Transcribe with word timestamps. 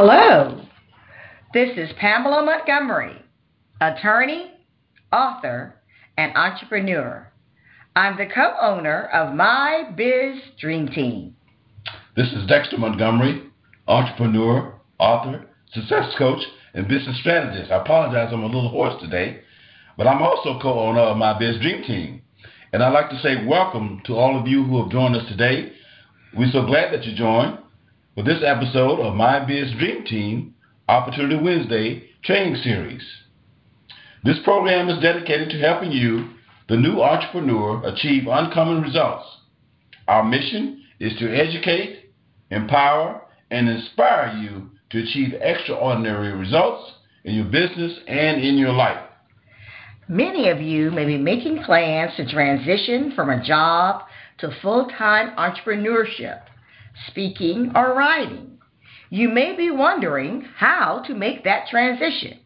Hello, 0.00 0.60
this 1.52 1.76
is 1.76 1.90
Pamela 1.98 2.44
Montgomery, 2.44 3.20
attorney, 3.80 4.52
author, 5.12 5.74
and 6.16 6.36
entrepreneur. 6.36 7.28
I'm 7.96 8.16
the 8.16 8.26
co 8.32 8.54
owner 8.60 9.06
of 9.12 9.34
My 9.34 9.90
Biz 9.96 10.40
Dream 10.60 10.86
Team. 10.86 11.34
This 12.14 12.28
is 12.28 12.46
Dexter 12.46 12.78
Montgomery, 12.78 13.42
entrepreneur, 13.88 14.72
author, 15.00 15.46
success 15.72 16.14
coach, 16.16 16.42
and 16.74 16.86
business 16.86 17.18
strategist. 17.18 17.72
I 17.72 17.82
apologize, 17.82 18.30
I'm 18.32 18.44
a 18.44 18.46
little 18.46 18.68
hoarse 18.68 19.02
today, 19.02 19.40
but 19.96 20.06
I'm 20.06 20.22
also 20.22 20.60
co 20.62 20.78
owner 20.78 21.00
of 21.00 21.16
My 21.16 21.36
Biz 21.36 21.60
Dream 21.60 21.82
Team. 21.82 22.22
And 22.72 22.84
I'd 22.84 22.94
like 22.94 23.10
to 23.10 23.18
say 23.18 23.44
welcome 23.44 24.00
to 24.06 24.14
all 24.14 24.38
of 24.38 24.46
you 24.46 24.62
who 24.62 24.80
have 24.80 24.92
joined 24.92 25.16
us 25.16 25.26
today. 25.28 25.72
We're 26.36 26.52
so 26.52 26.64
glad 26.64 26.94
that 26.94 27.04
you 27.04 27.16
joined 27.16 27.58
for 28.18 28.24
this 28.24 28.42
episode 28.44 28.98
of 28.98 29.14
My 29.14 29.38
Biz 29.46 29.74
Dream 29.78 30.04
Team 30.04 30.54
Opportunity 30.88 31.36
Wednesday 31.36 32.10
training 32.24 32.60
series. 32.64 33.02
This 34.24 34.40
program 34.42 34.88
is 34.88 35.00
dedicated 35.00 35.50
to 35.50 35.60
helping 35.60 35.92
you, 35.92 36.30
the 36.68 36.76
new 36.76 37.00
entrepreneur, 37.00 37.80
achieve 37.86 38.26
uncommon 38.26 38.82
results. 38.82 39.24
Our 40.08 40.24
mission 40.24 40.82
is 40.98 41.16
to 41.20 41.32
educate, 41.32 42.10
empower, 42.50 43.22
and 43.52 43.68
inspire 43.68 44.36
you 44.36 44.68
to 44.90 44.98
achieve 44.98 45.34
extraordinary 45.40 46.32
results 46.32 46.94
in 47.22 47.36
your 47.36 47.44
business 47.44 48.00
and 48.08 48.42
in 48.42 48.58
your 48.58 48.72
life. 48.72 49.00
Many 50.08 50.48
of 50.48 50.60
you 50.60 50.90
may 50.90 51.04
be 51.04 51.18
making 51.18 51.62
plans 51.62 52.16
to 52.16 52.28
transition 52.28 53.12
from 53.14 53.30
a 53.30 53.44
job 53.44 54.06
to 54.38 54.50
full 54.60 54.88
time 54.98 55.36
entrepreneurship, 55.36 56.40
speaking, 57.06 57.72
or 57.74 57.94
writing. 57.94 58.58
You 59.10 59.28
may 59.28 59.56
be 59.56 59.70
wondering 59.70 60.46
how 60.56 61.02
to 61.06 61.14
make 61.14 61.44
that 61.44 61.68
transition. 61.68 62.40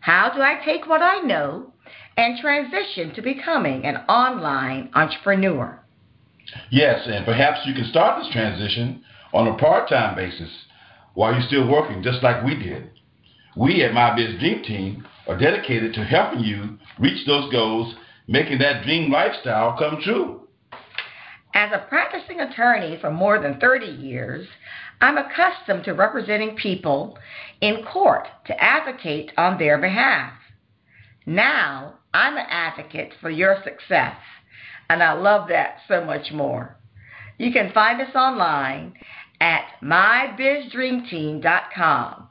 How 0.00 0.32
do 0.34 0.40
I 0.40 0.60
take 0.64 0.86
what 0.86 1.02
I 1.02 1.20
know 1.20 1.72
and 2.16 2.38
transition 2.38 3.14
to 3.14 3.22
becoming 3.22 3.84
an 3.84 3.96
online 4.08 4.90
entrepreneur? 4.94 5.80
Yes, 6.70 7.06
and 7.06 7.24
perhaps 7.24 7.60
you 7.64 7.74
can 7.74 7.86
start 7.86 8.22
this 8.22 8.32
transition 8.32 9.02
on 9.32 9.48
a 9.48 9.56
part 9.56 9.88
time 9.88 10.14
basis 10.14 10.50
while 11.14 11.32
you're 11.32 11.46
still 11.46 11.68
working, 11.68 12.02
just 12.02 12.22
like 12.22 12.44
we 12.44 12.56
did. 12.56 12.90
We 13.56 13.82
at 13.84 13.94
My 13.94 14.14
Biz 14.14 14.38
Dream 14.38 14.62
Team 14.62 15.06
are 15.26 15.38
dedicated 15.38 15.94
to 15.94 16.04
helping 16.04 16.40
you 16.40 16.78
reach 16.98 17.26
those 17.26 17.50
goals, 17.52 17.94
making 18.26 18.58
that 18.58 18.84
dream 18.84 19.10
lifestyle 19.10 19.76
come 19.78 20.00
true. 20.02 20.41
As 21.54 21.70
a 21.72 21.86
practicing 21.88 22.40
attorney 22.40 22.98
for 23.00 23.10
more 23.10 23.38
than 23.38 23.60
30 23.60 23.86
years, 23.86 24.46
I'm 25.00 25.16
accustomed 25.18 25.84
to 25.84 25.92
representing 25.92 26.56
people 26.56 27.18
in 27.60 27.84
court 27.84 28.26
to 28.46 28.62
advocate 28.62 29.32
on 29.36 29.58
their 29.58 29.78
behalf. 29.78 30.32
Now, 31.26 31.94
I'm 32.14 32.36
an 32.36 32.46
advocate 32.48 33.12
for 33.20 33.30
your 33.30 33.56
success, 33.64 34.16
and 34.88 35.02
I 35.02 35.12
love 35.12 35.48
that 35.48 35.78
so 35.88 36.04
much 36.04 36.30
more. 36.32 36.76
You 37.38 37.52
can 37.52 37.72
find 37.72 38.00
us 38.00 38.14
online 38.14 38.94
at 39.40 39.64
mybizdreamteam.com 39.82 42.28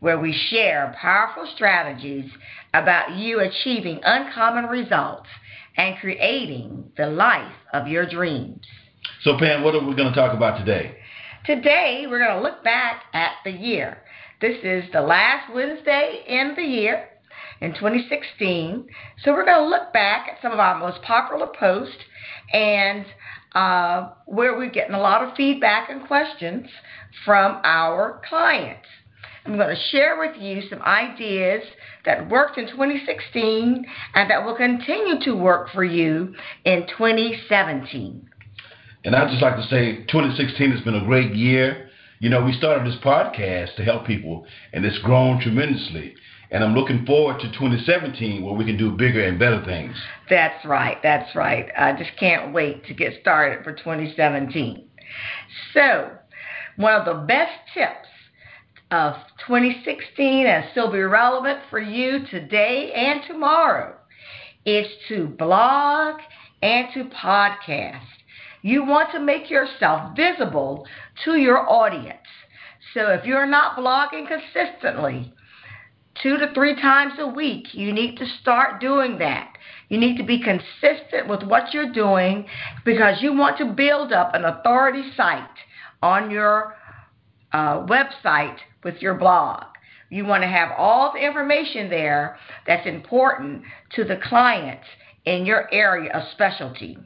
where 0.00 0.18
we 0.18 0.32
share 0.50 0.96
powerful 1.00 1.46
strategies 1.54 2.30
about 2.72 3.14
you 3.16 3.38
achieving 3.40 4.00
uncommon 4.04 4.66
results 4.66 5.28
and 5.76 5.96
creating 5.98 6.92
the 6.96 7.06
life 7.06 7.52
of 7.72 7.88
your 7.88 8.06
dreams. 8.08 8.64
So, 9.22 9.36
Pam, 9.38 9.62
what 9.62 9.74
are 9.74 9.84
we 9.84 9.94
going 9.94 10.12
to 10.12 10.14
talk 10.14 10.34
about 10.34 10.58
today? 10.58 10.96
Today, 11.44 12.06
we're 12.08 12.24
going 12.24 12.36
to 12.36 12.42
look 12.42 12.64
back 12.64 13.04
at 13.12 13.32
the 13.44 13.50
year. 13.50 13.98
This 14.40 14.56
is 14.62 14.84
the 14.92 15.00
last 15.00 15.52
Wednesday 15.52 16.24
in 16.26 16.54
the 16.56 16.62
year 16.62 17.08
in 17.60 17.74
2016. 17.74 18.86
So, 19.22 19.32
we're 19.32 19.44
going 19.44 19.62
to 19.62 19.68
look 19.68 19.92
back 19.92 20.28
at 20.28 20.42
some 20.42 20.52
of 20.52 20.58
our 20.58 20.78
most 20.78 21.02
popular 21.02 21.48
posts 21.58 21.96
and 22.52 23.04
uh, 23.54 24.10
where 24.26 24.56
we're 24.56 24.70
getting 24.70 24.94
a 24.94 25.00
lot 25.00 25.22
of 25.22 25.34
feedback 25.36 25.90
and 25.90 26.06
questions 26.06 26.66
from 27.24 27.60
our 27.64 28.20
clients. 28.28 28.86
I'm 29.46 29.56
going 29.56 29.74
to 29.74 29.82
share 29.90 30.18
with 30.18 30.36
you 30.40 30.62
some 30.70 30.80
ideas 30.82 31.62
that 32.04 32.28
worked 32.28 32.58
in 32.58 32.68
2016 32.68 33.86
and 34.14 34.30
that 34.30 34.44
will 34.44 34.56
continue 34.56 35.20
to 35.24 35.32
work 35.32 35.70
for 35.70 35.84
you 35.84 36.34
in 36.64 36.86
2017. 36.96 38.28
And 39.04 39.14
I'd 39.14 39.30
just 39.30 39.42
like 39.42 39.56
to 39.56 39.66
say 39.68 40.04
2016 40.06 40.70
has 40.70 40.80
been 40.80 40.94
a 40.94 41.04
great 41.04 41.34
year. 41.34 41.90
You 42.20 42.30
know, 42.30 42.42
we 42.42 42.52
started 42.52 42.86
this 42.86 42.98
podcast 43.04 43.76
to 43.76 43.84
help 43.84 44.06
people, 44.06 44.46
and 44.72 44.84
it's 44.84 44.98
grown 45.00 45.40
tremendously. 45.40 46.14
And 46.50 46.62
I'm 46.62 46.74
looking 46.74 47.04
forward 47.04 47.40
to 47.40 47.52
2017 47.52 48.42
where 48.42 48.54
we 48.54 48.64
can 48.64 48.78
do 48.78 48.92
bigger 48.92 49.24
and 49.24 49.38
better 49.38 49.62
things. 49.64 49.96
That's 50.30 50.64
right. 50.64 50.98
That's 51.02 51.34
right. 51.34 51.68
I 51.76 51.92
just 51.92 52.16
can't 52.18 52.54
wait 52.54 52.86
to 52.86 52.94
get 52.94 53.20
started 53.20 53.64
for 53.64 53.72
2017. 53.72 54.88
So, 55.72 56.12
one 56.76 56.94
of 56.94 57.04
the 57.04 57.26
best 57.26 57.52
tips 57.74 58.08
of 58.90 59.14
2016 59.46 60.46
and 60.46 60.64
still 60.70 60.90
be 60.92 61.00
relevant 61.00 61.60
for 61.70 61.80
you 61.80 62.26
today 62.30 62.92
and 62.94 63.22
tomorrow 63.26 63.96
is 64.64 64.86
to 65.08 65.26
blog 65.26 66.20
and 66.62 66.88
to 66.94 67.04
podcast. 67.04 68.00
You 68.62 68.84
want 68.84 69.10
to 69.12 69.20
make 69.20 69.50
yourself 69.50 70.16
visible 70.16 70.86
to 71.24 71.36
your 71.36 71.68
audience. 71.68 72.18
So 72.94 73.10
if 73.10 73.24
you're 73.24 73.46
not 73.46 73.76
blogging 73.76 74.26
consistently, 74.26 75.32
two 76.22 76.38
to 76.38 76.52
three 76.54 76.74
times 76.80 77.14
a 77.18 77.26
week, 77.26 77.74
you 77.74 77.92
need 77.92 78.16
to 78.16 78.26
start 78.40 78.80
doing 78.80 79.18
that. 79.18 79.52
You 79.88 79.98
need 79.98 80.16
to 80.16 80.24
be 80.24 80.40
consistent 80.42 81.28
with 81.28 81.42
what 81.42 81.74
you're 81.74 81.92
doing 81.92 82.46
because 82.84 83.20
you 83.20 83.34
want 83.34 83.58
to 83.58 83.66
build 83.66 84.12
up 84.12 84.34
an 84.34 84.44
authority 84.44 85.02
site 85.16 85.44
on 86.02 86.30
your 86.30 86.76
uh, 87.54 87.86
website 87.86 88.56
with 88.82 88.96
your 89.00 89.14
blog. 89.14 89.62
You 90.10 90.26
want 90.26 90.42
to 90.42 90.48
have 90.48 90.70
all 90.76 91.12
the 91.12 91.24
information 91.24 91.88
there 91.88 92.36
that's 92.66 92.86
important 92.86 93.62
to 93.94 94.04
the 94.04 94.18
clients 94.22 94.84
in 95.24 95.46
your 95.46 95.72
area 95.72 96.12
of 96.12 96.24
specialty. 96.32 96.98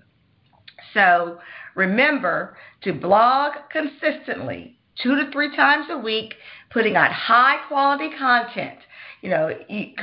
So 0.95 1.39
remember 1.75 2.57
to 2.83 2.95
blog 2.95 3.53
consistently, 3.71 4.79
two 5.03 5.17
to 5.17 5.31
three 5.31 5.55
times 5.55 5.87
a 5.91 5.99
week, 5.99 6.35
putting 6.71 6.97
out 6.97 7.13
high 7.13 7.59
quality 7.69 8.11
content. 8.19 8.79
You 9.21 9.31
know, 9.31 9.51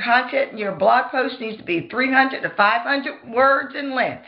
content 0.02 0.52
in 0.52 0.58
your 0.58 0.76
blog 0.76 1.10
post 1.10 1.40
needs 1.40 1.58
to 1.58 1.64
be 1.64 1.88
300 1.88 2.42
to 2.42 2.50
500 2.56 3.32
words 3.34 3.74
in 3.76 3.94
length 3.94 4.26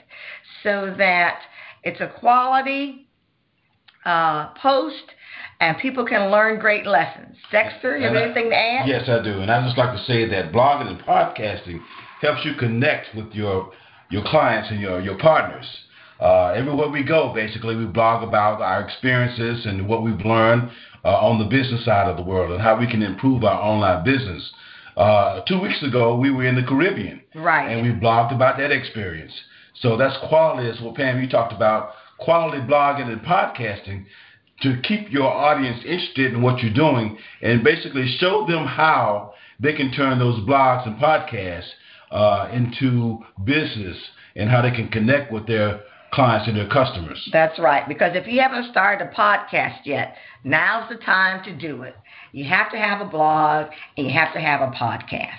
so 0.64 0.94
that 0.98 1.40
it's 1.84 2.00
a 2.00 2.12
quality 2.18 3.08
uh, 4.04 4.48
post 4.54 5.14
and 5.60 5.76
people 5.78 6.06
can 6.06 6.30
learn 6.30 6.60
great 6.60 6.86
lessons. 6.86 7.36
Dexter, 7.50 7.96
you 7.96 8.06
have 8.06 8.16
anything 8.16 8.50
to 8.50 8.56
add? 8.56 8.88
Yes, 8.88 9.08
I 9.08 9.22
do. 9.22 9.40
And 9.40 9.50
I 9.50 9.64
just 9.64 9.78
like 9.78 9.96
to 9.96 10.04
say 10.04 10.28
that 10.28 10.52
blogging 10.52 10.88
and 10.88 11.00
podcasting 11.00 11.80
helps 12.20 12.44
you 12.44 12.54
connect 12.58 13.14
with 13.14 13.32
your 13.32 13.72
your 14.10 14.22
clients 14.24 14.70
and 14.70 14.80
your 14.80 15.00
your 15.00 15.18
partners. 15.18 15.66
Uh, 16.20 16.48
everywhere 16.48 16.88
we 16.88 17.04
go, 17.04 17.32
basically, 17.32 17.76
we 17.76 17.84
blog 17.86 18.26
about 18.26 18.60
our 18.60 18.82
experiences 18.82 19.66
and 19.66 19.86
what 19.88 20.02
we've 20.02 20.20
learned 20.24 20.68
uh, 21.04 21.08
on 21.08 21.38
the 21.38 21.44
business 21.44 21.84
side 21.84 22.08
of 22.08 22.16
the 22.16 22.22
world 22.22 22.50
and 22.50 22.60
how 22.60 22.78
we 22.78 22.90
can 22.90 23.02
improve 23.02 23.44
our 23.44 23.60
online 23.60 24.04
business. 24.04 24.50
Uh, 24.96 25.40
two 25.42 25.60
weeks 25.60 25.80
ago, 25.84 26.16
we 26.16 26.30
were 26.30 26.44
in 26.44 26.56
the 26.56 26.62
Caribbean, 26.62 27.20
right, 27.36 27.68
and 27.70 27.86
we 27.86 27.92
blogged 28.00 28.34
about 28.34 28.58
that 28.58 28.72
experience. 28.72 29.32
So 29.80 29.96
that's 29.96 30.16
quality. 30.28 30.68
Is 30.68 30.80
what 30.80 30.96
Pam 30.96 31.20
you 31.22 31.28
talked 31.28 31.52
about 31.52 31.92
quality 32.18 32.60
blogging 32.62 33.12
and 33.12 33.20
podcasting 33.20 34.04
to 34.62 34.80
keep 34.82 35.10
your 35.10 35.28
audience 35.28 35.80
interested 35.84 36.32
in 36.32 36.42
what 36.42 36.62
you're 36.62 36.72
doing 36.72 37.16
and 37.42 37.62
basically 37.62 38.06
show 38.18 38.46
them 38.46 38.66
how 38.66 39.34
they 39.60 39.72
can 39.72 39.92
turn 39.92 40.18
those 40.18 40.40
blogs 40.40 40.86
and 40.86 40.96
podcasts 40.96 41.68
uh, 42.10 42.48
into 42.52 43.18
business 43.44 43.96
and 44.36 44.48
how 44.48 44.62
they 44.62 44.70
can 44.70 44.88
connect 44.88 45.32
with 45.32 45.46
their 45.46 45.80
clients 46.12 46.48
and 46.48 46.56
their 46.56 46.68
customers. 46.68 47.28
That's 47.32 47.58
right. 47.58 47.86
Because 47.86 48.12
if 48.14 48.26
you 48.26 48.40
haven't 48.40 48.70
started 48.70 49.06
a 49.06 49.10
podcast 49.14 49.80
yet, 49.84 50.14
now's 50.44 50.88
the 50.88 50.96
time 50.96 51.44
to 51.44 51.54
do 51.54 51.82
it. 51.82 51.94
You 52.32 52.44
have 52.44 52.70
to 52.72 52.78
have 52.78 53.00
a 53.00 53.10
blog 53.10 53.70
and 53.96 54.06
you 54.06 54.12
have 54.12 54.32
to 54.32 54.40
have 54.40 54.60
a 54.60 54.72
podcast. 54.72 55.34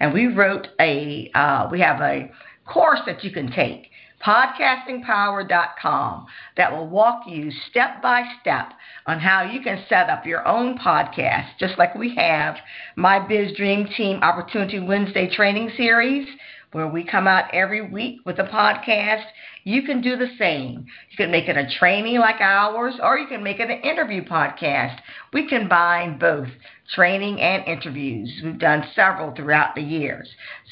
And 0.00 0.12
we 0.12 0.26
wrote 0.26 0.68
a, 0.80 1.30
uh, 1.34 1.68
we 1.70 1.80
have 1.80 2.00
a 2.00 2.30
course 2.66 3.00
that 3.06 3.22
you 3.22 3.30
can 3.30 3.50
take 3.50 3.90
podcastingpower.com 4.24 6.26
that 6.56 6.72
will 6.72 6.88
walk 6.88 7.22
you 7.26 7.50
step 7.70 8.02
by 8.02 8.22
step 8.40 8.72
on 9.06 9.18
how 9.18 9.42
you 9.42 9.60
can 9.60 9.84
set 9.88 10.10
up 10.10 10.26
your 10.26 10.46
own 10.46 10.78
podcast, 10.78 11.46
just 11.58 11.78
like 11.78 11.94
we 11.94 12.14
have 12.16 12.56
my 12.96 13.26
Biz 13.26 13.56
Dream 13.56 13.88
Team 13.96 14.20
Opportunity 14.22 14.80
Wednesday 14.80 15.34
training 15.34 15.70
series, 15.76 16.28
where 16.72 16.88
we 16.88 17.04
come 17.04 17.26
out 17.26 17.52
every 17.54 17.90
week 17.90 18.20
with 18.26 18.38
a 18.38 18.44
podcast, 18.44 19.24
you 19.64 19.82
can 19.82 20.00
do 20.00 20.16
the 20.16 20.28
same. 20.38 20.86
You 21.10 21.16
can 21.16 21.30
make 21.30 21.48
it 21.48 21.56
a 21.56 21.68
training 21.78 22.18
like 22.18 22.40
ours, 22.40 22.94
or 23.02 23.18
you 23.18 23.26
can 23.26 23.42
make 23.42 23.60
it 23.60 23.70
an 23.70 23.80
interview 23.80 24.24
podcast. 24.24 24.98
We 25.32 25.48
combine 25.48 26.18
both 26.18 26.48
training 26.94 27.40
and 27.40 27.66
interviews. 27.66 28.40
We've 28.42 28.58
done 28.58 28.84
several 28.94 29.34
throughout 29.34 29.74
the 29.74 29.82
years. 29.82 30.28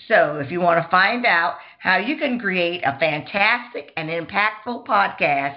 So 0.09 0.41
if 0.43 0.51
you 0.51 0.61
want 0.61 0.83
to 0.83 0.91
find 0.91 1.25
out 1.27 1.57
how 1.79 1.99
you 1.99 2.17
can 2.17 2.39
create 2.39 2.83
a 2.85 2.99
fantastic 2.99 3.93
and 3.97 4.09
impactful 4.09 4.87
podcast, 4.87 5.57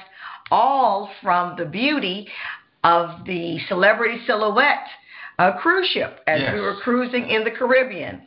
all 0.51 1.09
from 1.23 1.57
the 1.57 1.65
beauty 1.65 2.27
of 2.83 3.25
the 3.25 3.57
Celebrity 3.67 4.19
Silhouette 4.27 4.87
uh, 5.39 5.53
cruise 5.57 5.87
ship 5.87 6.19
as 6.27 6.39
Yes. 6.41 6.53
we 6.53 6.59
were 6.61 6.75
cruising 6.75 7.27
in 7.27 7.43
the 7.43 7.51
Caribbean. 7.51 8.21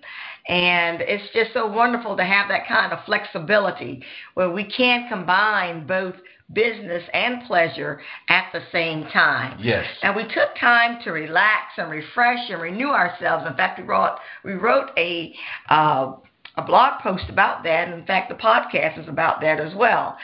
And 0.48 1.02
it's 1.02 1.32
just 1.34 1.52
so 1.52 1.66
wonderful 1.66 2.16
to 2.16 2.24
have 2.24 2.48
that 2.48 2.66
kind 2.66 2.92
of 2.92 3.04
flexibility 3.04 4.02
where 4.34 4.50
we 4.50 4.64
can 4.64 5.06
combine 5.08 5.86
both 5.86 6.14
business 6.52 7.04
and 7.12 7.44
pleasure 7.46 8.00
at 8.28 8.46
the 8.52 8.62
same 8.72 9.04
time. 9.08 9.58
Yes. 9.60 9.86
And 10.02 10.16
we 10.16 10.22
took 10.24 10.56
time 10.58 11.02
to 11.04 11.10
relax 11.10 11.72
and 11.76 11.90
refresh 11.90 12.48
and 12.48 12.62
renew 12.62 12.88
ourselves. 12.88 13.46
In 13.46 13.54
fact, 13.54 13.78
we 13.78 13.84
wrote 13.84 14.16
we 14.44 14.54
wrote 14.54 14.90
a 14.96 15.34
uh, 15.68 16.14
a 16.56 16.62
blog 16.62 17.00
post 17.02 17.24
about 17.28 17.62
that. 17.64 17.88
In 17.88 18.04
fact, 18.06 18.30
the 18.30 18.34
podcast 18.34 19.00
is 19.00 19.08
about 19.08 19.40
that 19.42 19.60
as 19.60 19.74
well. 19.74 20.16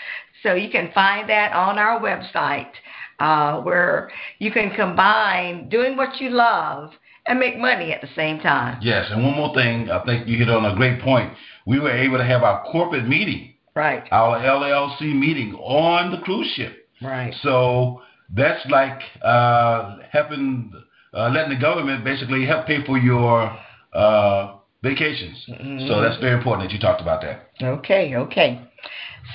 So 0.42 0.54
you 0.54 0.70
can 0.70 0.90
find 0.92 1.28
that 1.28 1.52
on 1.52 1.78
our 1.78 2.00
website, 2.00 2.72
uh, 3.18 3.60
where 3.60 4.10
you 4.38 4.50
can 4.50 4.74
combine 4.74 5.68
doing 5.68 5.96
what 5.96 6.20
you 6.20 6.30
love 6.30 6.92
and 7.26 7.38
make 7.38 7.58
money 7.58 7.92
at 7.92 8.00
the 8.00 8.08
same 8.14 8.38
time. 8.40 8.78
Yes, 8.82 9.06
and 9.10 9.22
one 9.24 9.34
more 9.34 9.54
thing, 9.54 9.90
I 9.90 10.04
think 10.04 10.28
you 10.28 10.36
hit 10.38 10.50
on 10.50 10.64
a 10.64 10.76
great 10.76 11.00
point. 11.00 11.32
We 11.66 11.80
were 11.80 11.90
able 11.90 12.18
to 12.18 12.24
have 12.24 12.42
our 12.42 12.64
corporate 12.70 13.08
meeting, 13.08 13.54
Right. 13.74 14.04
our 14.12 14.38
LLC 14.38 15.14
meeting 15.14 15.54
on 15.54 16.10
the 16.10 16.18
cruise 16.18 16.48
ship. 16.54 16.88
Right. 17.02 17.34
So 17.42 18.02
that's 18.34 18.64
like 18.70 19.00
uh, 19.22 19.96
helping, 20.10 20.72
uh, 21.12 21.30
letting 21.30 21.54
the 21.54 21.60
government 21.60 22.04
basically 22.04 22.46
help 22.46 22.66
pay 22.66 22.84
for 22.84 22.98
your 22.98 23.56
uh, 23.94 24.56
vacations. 24.82 25.44
Mhm. 25.48 25.88
So 25.88 26.00
that's 26.00 26.18
very 26.18 26.34
important 26.36 26.68
that 26.68 26.74
you 26.74 26.80
talked 26.80 27.00
about 27.00 27.22
that. 27.22 27.48
Okay, 27.62 28.16
okay. 28.16 28.60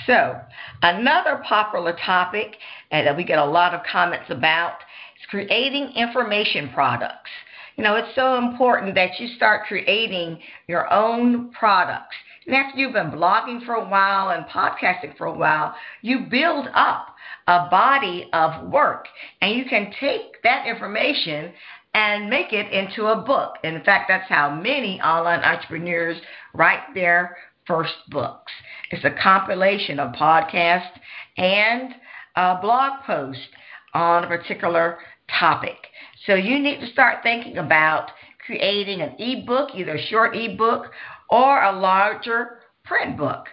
So, 0.05 0.39
another 0.83 1.41
popular 1.43 1.93
topic 1.93 2.57
uh, 2.91 3.03
that 3.03 3.17
we 3.17 3.23
get 3.23 3.39
a 3.39 3.45
lot 3.45 3.73
of 3.73 3.81
comments 3.83 4.29
about 4.29 4.75
is 5.19 5.25
creating 5.29 5.91
information 5.95 6.69
products. 6.69 7.31
You 7.79 7.85
know, 7.85 7.95
it's 7.95 8.13
so 8.13 8.35
important 8.35 8.93
that 8.95 9.21
you 9.21 9.29
start 9.37 9.65
creating 9.65 10.37
your 10.67 10.91
own 10.91 11.49
products. 11.51 12.13
And 12.45 12.53
after 12.53 12.77
you've 12.77 12.91
been 12.91 13.09
blogging 13.09 13.65
for 13.65 13.75
a 13.75 13.87
while 13.87 14.31
and 14.31 14.43
podcasting 14.47 15.15
for 15.17 15.27
a 15.27 15.33
while, 15.33 15.73
you 16.01 16.25
build 16.29 16.67
up 16.73 17.15
a 17.47 17.69
body 17.71 18.27
of 18.33 18.69
work 18.69 19.07
and 19.41 19.55
you 19.55 19.63
can 19.63 19.93
take 19.97 20.43
that 20.43 20.67
information 20.67 21.53
and 21.93 22.29
make 22.29 22.51
it 22.51 22.69
into 22.73 23.05
a 23.05 23.21
book. 23.21 23.55
And 23.63 23.77
In 23.77 23.83
fact, 23.85 24.09
that's 24.09 24.27
how 24.27 24.53
many 24.53 24.99
online 24.99 25.39
entrepreneurs 25.39 26.17
write 26.53 26.93
their 26.93 27.37
first 27.65 27.93
books. 28.09 28.51
It's 28.91 29.05
a 29.05 29.23
compilation 29.23 30.01
of 30.01 30.11
podcasts 30.15 30.99
and 31.37 31.95
a 32.35 32.59
blog 32.61 33.03
post 33.05 33.39
on 33.93 34.25
a 34.25 34.27
particular 34.27 34.97
topic. 35.39 35.77
So 36.25 36.35
you 36.35 36.59
need 36.59 36.79
to 36.81 36.87
start 36.87 37.23
thinking 37.23 37.57
about 37.57 38.11
creating 38.45 39.01
an 39.01 39.15
ebook, 39.19 39.69
either 39.75 39.95
a 39.95 40.05
short 40.07 40.35
ebook 40.35 40.91
or 41.29 41.63
a 41.63 41.71
larger 41.71 42.59
print 42.83 43.17
book. 43.17 43.45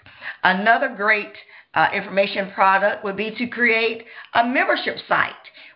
Another 0.42 0.94
great 0.96 1.32
uh, 1.74 1.88
information 1.94 2.50
product 2.52 3.04
would 3.04 3.16
be 3.16 3.34
to 3.36 3.46
create 3.46 4.04
a 4.34 4.46
membership 4.46 4.96
site 5.06 5.32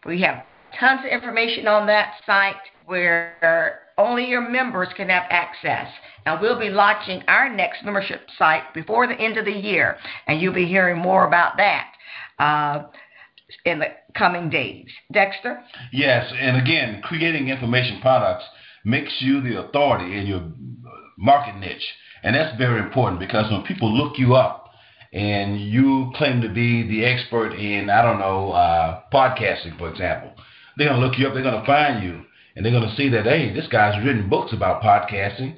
you 0.09 0.25
have 0.25 0.45
tons 0.79 1.01
of 1.05 1.11
information 1.11 1.67
on 1.67 1.87
that 1.87 2.15
site 2.25 2.55
where 2.87 3.81
only 3.99 4.27
your 4.27 4.49
members 4.49 4.89
can 4.97 5.09
have 5.09 5.25
access. 5.31 5.89
And 6.27 6.41
we'll 6.41 6.59
be 6.59 6.71
launching 6.71 7.23
our 7.29 7.55
next 7.55 7.85
membership 7.85 8.21
site 8.39 8.73
before 8.75 9.07
the 9.07 9.15
end 9.15 9.37
of 9.37 9.45
the 9.45 9.53
year, 9.53 9.97
and 10.27 10.41
you'll 10.41 10.55
be 10.55 10.67
hearing 10.67 10.99
more 10.99 11.27
about 11.27 11.57
that 11.57 11.93
uh, 12.39 12.85
in 13.65 13.79
the 13.79 13.87
coming 14.17 14.51
days. 14.51 14.87
Dexter? 15.13 15.63
Yes, 15.93 16.33
and 16.39 16.57
again, 16.57 17.03
creating 17.03 17.49
information 17.49 18.01
products 18.01 18.45
makes 18.85 19.17
you 19.21 19.41
the 19.41 19.61
authority 19.61 20.17
in 20.19 20.27
your 20.27 20.43
market 21.19 21.59
niche. 21.59 21.87
And 22.23 22.35
that's 22.35 22.57
very 22.59 22.81
important 22.81 23.21
because 23.21 23.51
when 23.51 23.63
people 23.63 23.93
look 23.97 24.19
you 24.19 24.35
up 24.35 24.71
and 25.13 25.61
you 25.61 26.13
claim 26.15 26.41
to 26.43 26.49
be 26.49 26.87
the 26.87 27.05
expert 27.05 27.53
in, 27.55 27.91
I 27.91 28.03
don't 28.03 28.19
know, 28.19 28.53
uh, 28.53 29.01
podcasting, 29.13 29.79
for 29.79 29.91
example, 29.91 30.33
they're 30.77 30.89
going 30.89 31.01
to 31.01 31.07
look 31.07 31.19
you 31.19 31.27
up, 31.27 31.35
they're 31.35 31.43
going 31.43 31.61
to 31.61 31.67
find 31.67 32.03
you, 32.03 32.23
and 32.55 32.65
they're 32.65 32.73
going 32.73 32.89
to 32.89 32.97
see 32.97 33.09
that, 33.11 33.25
hey, 33.25 33.53
this 33.53 33.67
guy's 33.69 34.03
written 34.05 34.29
books 34.29 34.53
about 34.53 34.83
podcasting. 34.83 35.57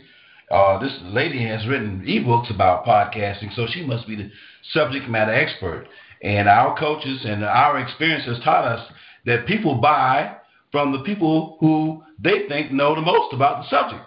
Uh, 0.51 0.79
this 0.79 0.93
lady 1.05 1.47
has 1.47 1.67
written 1.67 2.05
ebooks 2.07 2.55
about 2.55 2.85
podcasting, 2.85 3.55
so 3.55 3.67
she 3.67 3.85
must 3.85 4.07
be 4.07 4.17
the 4.17 4.31
subject 4.73 5.09
matter 5.09 5.33
expert. 5.33 5.87
And 6.23 6.49
our 6.49 6.79
coaches 6.79 7.25
and 7.25 7.45
our 7.45 7.79
experience 7.79 8.25
has 8.27 8.39
taught 8.45 8.65
us 8.65 8.93
that 9.27 9.47
people 9.47 9.77
buy 9.77 10.37
from 10.71 10.93
the 10.93 11.01
people 11.01 11.57
who 11.61 12.03
they 12.19 12.47
think 12.49 12.73
know 12.73 12.95
the 12.95 13.01
most 13.01 13.33
about 13.35 13.63
the 13.63 13.69
subject. 13.69 14.05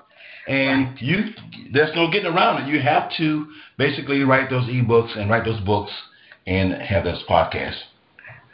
And 0.47 0.99
you, 1.01 1.25
there's 1.73 1.95
no 1.95 2.09
getting 2.11 2.31
around 2.31 2.63
it. 2.63 2.73
You 2.73 2.79
have 2.81 3.11
to 3.17 3.47
basically 3.77 4.21
write 4.21 4.49
those 4.49 4.65
ebooks 4.65 5.17
and 5.17 5.29
write 5.29 5.45
those 5.45 5.59
books 5.61 5.91
and 6.45 6.73
have 6.73 7.03
those 7.03 7.23
podcasts. 7.27 7.81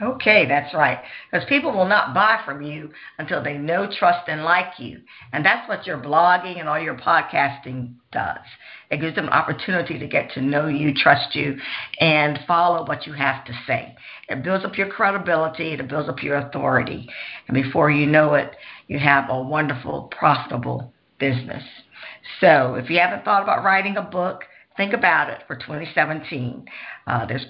Okay, 0.01 0.47
that's 0.47 0.73
right. 0.73 0.99
Because 1.29 1.47
people 1.47 1.71
will 1.71 1.87
not 1.87 2.15
buy 2.15 2.41
from 2.43 2.61
you 2.63 2.89
until 3.19 3.43
they 3.43 3.57
know, 3.57 3.87
trust, 3.99 4.27
and 4.27 4.43
like 4.43 4.79
you. 4.79 4.99
And 5.31 5.45
that's 5.45 5.69
what 5.69 5.85
your 5.85 5.99
blogging 5.99 6.59
and 6.59 6.67
all 6.67 6.79
your 6.79 6.97
podcasting 6.97 7.93
does. 8.11 8.39
It 8.89 8.99
gives 8.99 9.15
them 9.15 9.27
an 9.27 9.33
opportunity 9.33 9.99
to 9.99 10.07
get 10.07 10.31
to 10.31 10.41
know 10.41 10.67
you, 10.67 10.93
trust 10.93 11.35
you, 11.35 11.55
and 11.99 12.39
follow 12.47 12.85
what 12.87 13.05
you 13.05 13.13
have 13.13 13.45
to 13.45 13.53
say. 13.67 13.95
It 14.27 14.43
builds 14.43 14.65
up 14.65 14.75
your 14.75 14.89
credibility, 14.89 15.73
it 15.73 15.87
builds 15.87 16.09
up 16.09 16.23
your 16.23 16.37
authority. 16.37 17.07
And 17.47 17.53
before 17.53 17.91
you 17.91 18.07
know 18.07 18.33
it, 18.33 18.55
you 18.87 18.97
have 18.97 19.29
a 19.29 19.41
wonderful, 19.41 20.11
profitable 20.17 20.91
business. 21.19 21.63
So 22.39 22.73
if 22.73 22.89
you 22.89 22.99
haven't 22.99 23.23
thought 23.23 23.43
about 23.43 23.63
writing 23.63 23.97
a 23.97 24.01
book, 24.01 24.45
think 24.77 24.93
about 24.93 25.29
it 25.29 25.43
for 25.45 25.55
2017. 25.55 26.65
Uh, 27.05 27.25
there's 27.27 27.45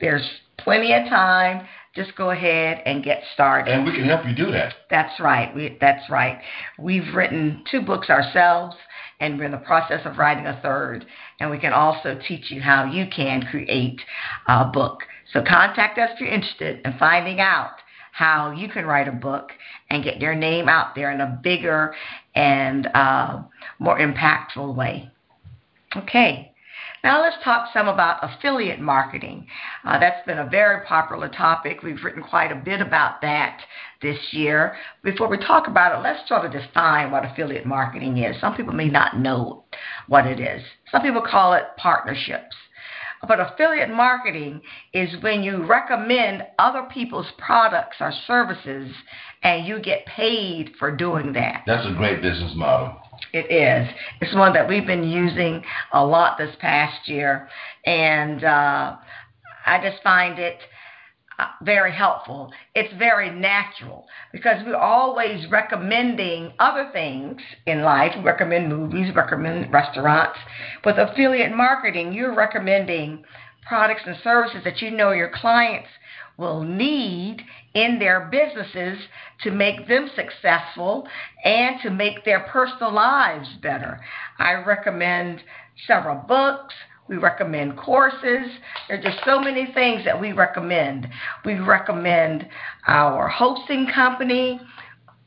there's 0.00 0.28
plenty 0.58 0.92
of 0.92 1.08
time. 1.08 1.66
Just 1.94 2.16
go 2.16 2.30
ahead 2.30 2.82
and 2.86 3.04
get 3.04 3.22
started. 3.34 3.72
And 3.72 3.84
we 3.84 3.92
can 3.92 4.04
help 4.04 4.24
you 4.24 4.34
do 4.34 4.50
that. 4.50 4.74
That's 4.88 5.20
right. 5.20 5.54
We, 5.54 5.76
that's 5.80 6.08
right. 6.08 6.38
We've 6.78 7.14
written 7.14 7.64
two 7.70 7.82
books 7.82 8.08
ourselves, 8.08 8.76
and 9.20 9.38
we're 9.38 9.44
in 9.44 9.52
the 9.52 9.58
process 9.58 10.00
of 10.06 10.16
writing 10.16 10.46
a 10.46 10.58
third. 10.62 11.04
And 11.38 11.50
we 11.50 11.58
can 11.58 11.74
also 11.74 12.18
teach 12.26 12.50
you 12.50 12.62
how 12.62 12.84
you 12.84 13.06
can 13.14 13.42
create 13.42 14.00
a 14.48 14.64
book. 14.64 15.00
So 15.32 15.42
contact 15.46 15.98
us 15.98 16.10
if 16.14 16.20
you're 16.20 16.30
interested 16.30 16.80
in 16.84 16.94
finding 16.98 17.40
out 17.40 17.72
how 18.12 18.52
you 18.52 18.68
can 18.68 18.86
write 18.86 19.08
a 19.08 19.12
book 19.12 19.50
and 19.90 20.04
get 20.04 20.20
your 20.20 20.34
name 20.34 20.68
out 20.68 20.94
there 20.94 21.10
in 21.12 21.20
a 21.20 21.40
bigger 21.42 21.94
and 22.34 22.86
uh, 22.94 23.42
more 23.78 23.98
impactful 23.98 24.74
way. 24.74 25.10
Okay. 25.96 26.51
Now 27.04 27.20
let's 27.20 27.42
talk 27.42 27.68
some 27.72 27.88
about 27.88 28.18
affiliate 28.22 28.80
marketing. 28.80 29.46
Uh, 29.84 29.98
that's 29.98 30.24
been 30.24 30.38
a 30.38 30.48
very 30.48 30.86
popular 30.86 31.28
topic. 31.28 31.82
We've 31.82 32.02
written 32.04 32.22
quite 32.22 32.52
a 32.52 32.56
bit 32.56 32.80
about 32.80 33.20
that 33.22 33.60
this 34.00 34.18
year. 34.30 34.76
Before 35.02 35.28
we 35.28 35.36
talk 35.36 35.66
about 35.66 35.98
it, 35.98 36.02
let's 36.02 36.26
try 36.28 36.46
to 36.46 36.60
define 36.60 37.10
what 37.10 37.24
affiliate 37.24 37.66
marketing 37.66 38.18
is. 38.18 38.40
Some 38.40 38.54
people 38.54 38.72
may 38.72 38.88
not 38.88 39.18
know 39.18 39.64
what 40.06 40.26
it 40.26 40.38
is. 40.38 40.62
Some 40.92 41.02
people 41.02 41.22
call 41.22 41.54
it 41.54 41.64
partnerships. 41.76 42.54
But 43.26 43.40
affiliate 43.40 43.90
marketing 43.90 44.62
is 44.92 45.20
when 45.22 45.42
you 45.42 45.64
recommend 45.64 46.44
other 46.58 46.88
people's 46.92 47.30
products 47.38 47.96
or 48.00 48.12
services 48.26 48.92
and 49.42 49.66
you 49.66 49.80
get 49.80 50.06
paid 50.06 50.72
for 50.78 50.94
doing 50.94 51.32
that. 51.32 51.62
That's 51.66 51.86
a 51.86 51.94
great 51.94 52.22
business 52.22 52.52
model. 52.54 53.01
It 53.32 53.50
is. 53.50 53.88
It's 54.20 54.34
one 54.34 54.52
that 54.54 54.68
we've 54.68 54.86
been 54.86 55.04
using 55.04 55.62
a 55.92 56.04
lot 56.04 56.38
this 56.38 56.54
past 56.60 57.08
year, 57.08 57.48
and 57.84 58.44
uh, 58.44 58.96
I 59.66 59.82
just 59.82 60.02
find 60.02 60.38
it 60.38 60.58
uh, 61.38 61.46
very 61.62 61.92
helpful. 61.92 62.52
It's 62.74 62.92
very 62.98 63.30
natural 63.30 64.06
because 64.32 64.62
we're 64.66 64.76
always 64.76 65.50
recommending 65.50 66.52
other 66.58 66.90
things 66.92 67.40
in 67.66 67.82
life. 67.82 68.12
We 68.16 68.22
recommend 68.22 68.68
movies, 68.68 69.14
recommend 69.14 69.72
restaurants. 69.72 70.38
With 70.84 70.98
affiliate 70.98 71.54
marketing, 71.54 72.12
you're 72.12 72.34
recommending 72.34 73.24
products 73.66 74.02
and 74.06 74.16
services 74.22 74.62
that 74.64 74.82
you 74.82 74.90
know 74.90 75.12
your 75.12 75.30
clients 75.34 75.88
will 76.42 76.62
need 76.64 77.40
in 77.74 78.00
their 78.00 78.28
businesses 78.30 78.98
to 79.42 79.52
make 79.52 79.86
them 79.86 80.10
successful 80.16 81.06
and 81.44 81.76
to 81.82 81.90
make 81.90 82.24
their 82.24 82.40
personal 82.40 82.92
lives 82.92 83.48
better. 83.62 84.00
I 84.38 84.54
recommend 84.54 85.42
several 85.86 86.16
books. 86.16 86.74
We 87.08 87.16
recommend 87.16 87.76
courses. 87.76 88.48
There 88.88 88.98
are 88.98 89.02
just 89.02 89.24
so 89.24 89.38
many 89.38 89.72
things 89.72 90.04
that 90.04 90.20
we 90.20 90.32
recommend. 90.32 91.08
We 91.44 91.54
recommend 91.60 92.48
our 92.88 93.28
hosting 93.28 93.86
company 93.94 94.60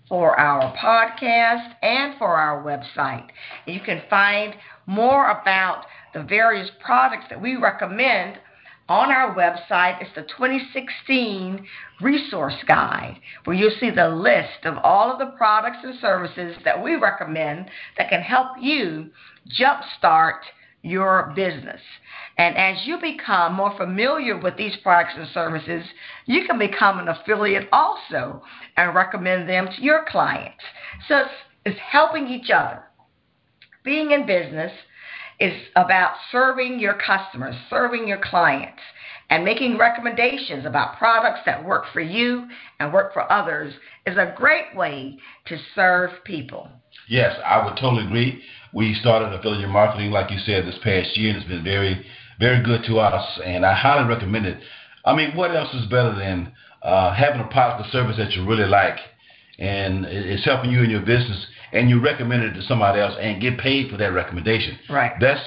for 0.09 0.37
our 0.37 0.75
podcast 0.75 1.75
and 1.81 2.17
for 2.17 2.35
our 2.35 2.61
website. 2.63 3.27
You 3.65 3.79
can 3.79 4.03
find 4.09 4.53
more 4.85 5.31
about 5.31 5.85
the 6.13 6.23
various 6.23 6.69
products 6.83 7.25
that 7.29 7.41
we 7.41 7.55
recommend 7.55 8.39
on 8.87 9.11
our 9.11 9.35
website 9.35 10.01
is 10.01 10.09
the 10.15 10.21
2016 10.21 11.65
resource 12.01 12.55
guide 12.67 13.19
where 13.45 13.55
you'll 13.55 13.71
see 13.79 13.89
the 13.89 14.09
list 14.09 14.65
of 14.65 14.77
all 14.83 15.11
of 15.11 15.17
the 15.17 15.35
products 15.37 15.79
and 15.83 15.99
services 15.99 16.55
that 16.63 16.83
we 16.83 16.95
recommend 16.95 17.69
that 17.97 18.09
can 18.09 18.21
help 18.21 18.49
you 18.61 19.09
jumpstart 19.59 20.39
your 20.83 21.33
business. 21.35 21.81
And 22.37 22.55
as 22.57 22.85
you 22.85 22.99
become 23.01 23.55
more 23.55 23.75
familiar 23.75 24.37
with 24.37 24.55
these 24.55 24.75
products 24.83 25.13
and 25.17 25.27
services, 25.29 25.83
you 26.27 26.45
can 26.45 26.59
become 26.59 26.99
an 26.99 27.07
affiliate 27.07 27.67
also 27.71 28.43
and 28.77 28.93
recommend 28.93 29.49
them 29.49 29.67
to 29.75 29.81
your 29.81 30.05
clients. 30.07 30.63
So 31.07 31.21
it's, 31.21 31.29
it's 31.65 31.79
helping 31.79 32.27
each 32.27 32.51
other. 32.51 32.83
Being 33.83 34.11
in 34.11 34.27
business 34.27 34.71
is 35.39 35.53
about 35.75 36.15
serving 36.31 36.79
your 36.79 36.93
customers, 36.93 37.55
serving 37.69 38.07
your 38.07 38.19
clients, 38.21 38.81
and 39.29 39.43
making 39.43 39.77
recommendations 39.77 40.65
about 40.65 40.97
products 40.97 41.39
that 41.45 41.65
work 41.65 41.85
for 41.91 42.01
you 42.01 42.47
and 42.79 42.93
work 42.93 43.13
for 43.13 43.31
others 43.31 43.73
is 44.05 44.17
a 44.17 44.33
great 44.35 44.75
way 44.75 45.17
to 45.47 45.57
serve 45.73 46.11
people. 46.23 46.69
Yes, 47.09 47.35
I 47.43 47.63
would 47.65 47.75
totally 47.77 48.05
agree. 48.05 48.41
We 48.73 48.93
started 48.95 49.33
affiliate 49.33 49.69
marketing, 49.69 50.11
like 50.11 50.31
you 50.31 50.39
said, 50.39 50.65
this 50.65 50.77
past 50.83 51.17
year, 51.17 51.29
and 51.29 51.39
it's 51.39 51.47
been 51.47 51.63
very, 51.63 52.05
very 52.39 52.63
good 52.63 52.83
to 52.85 52.99
us, 52.99 53.39
and 53.43 53.65
I 53.65 53.73
highly 53.73 54.07
recommend 54.07 54.45
it. 54.45 54.59
I 55.03 55.15
mean, 55.15 55.35
what 55.35 55.55
else 55.55 55.73
is 55.73 55.85
better 55.87 56.15
than 56.15 56.51
uh, 56.81 57.13
having 57.13 57.41
a 57.41 57.47
product 57.47 57.87
or 57.87 57.91
service 57.91 58.17
that 58.17 58.31
you 58.31 58.45
really 58.47 58.67
like, 58.67 58.97
and 59.57 60.05
it's 60.05 60.45
helping 60.45 60.71
you 60.71 60.83
in 60.83 60.89
your 60.89 61.01
business 61.01 61.47
and 61.75 61.89
you 61.89 62.01
recommend 62.01 62.43
it 62.43 62.53
to 62.53 62.61
somebody 62.63 63.01
else 63.01 63.15
and 63.19 63.41
get 63.41 63.57
paid 63.57 63.91
for 63.91 63.97
that 63.97 64.13
recommendation. 64.13 64.79
Right. 64.89 65.11
That's 65.19 65.41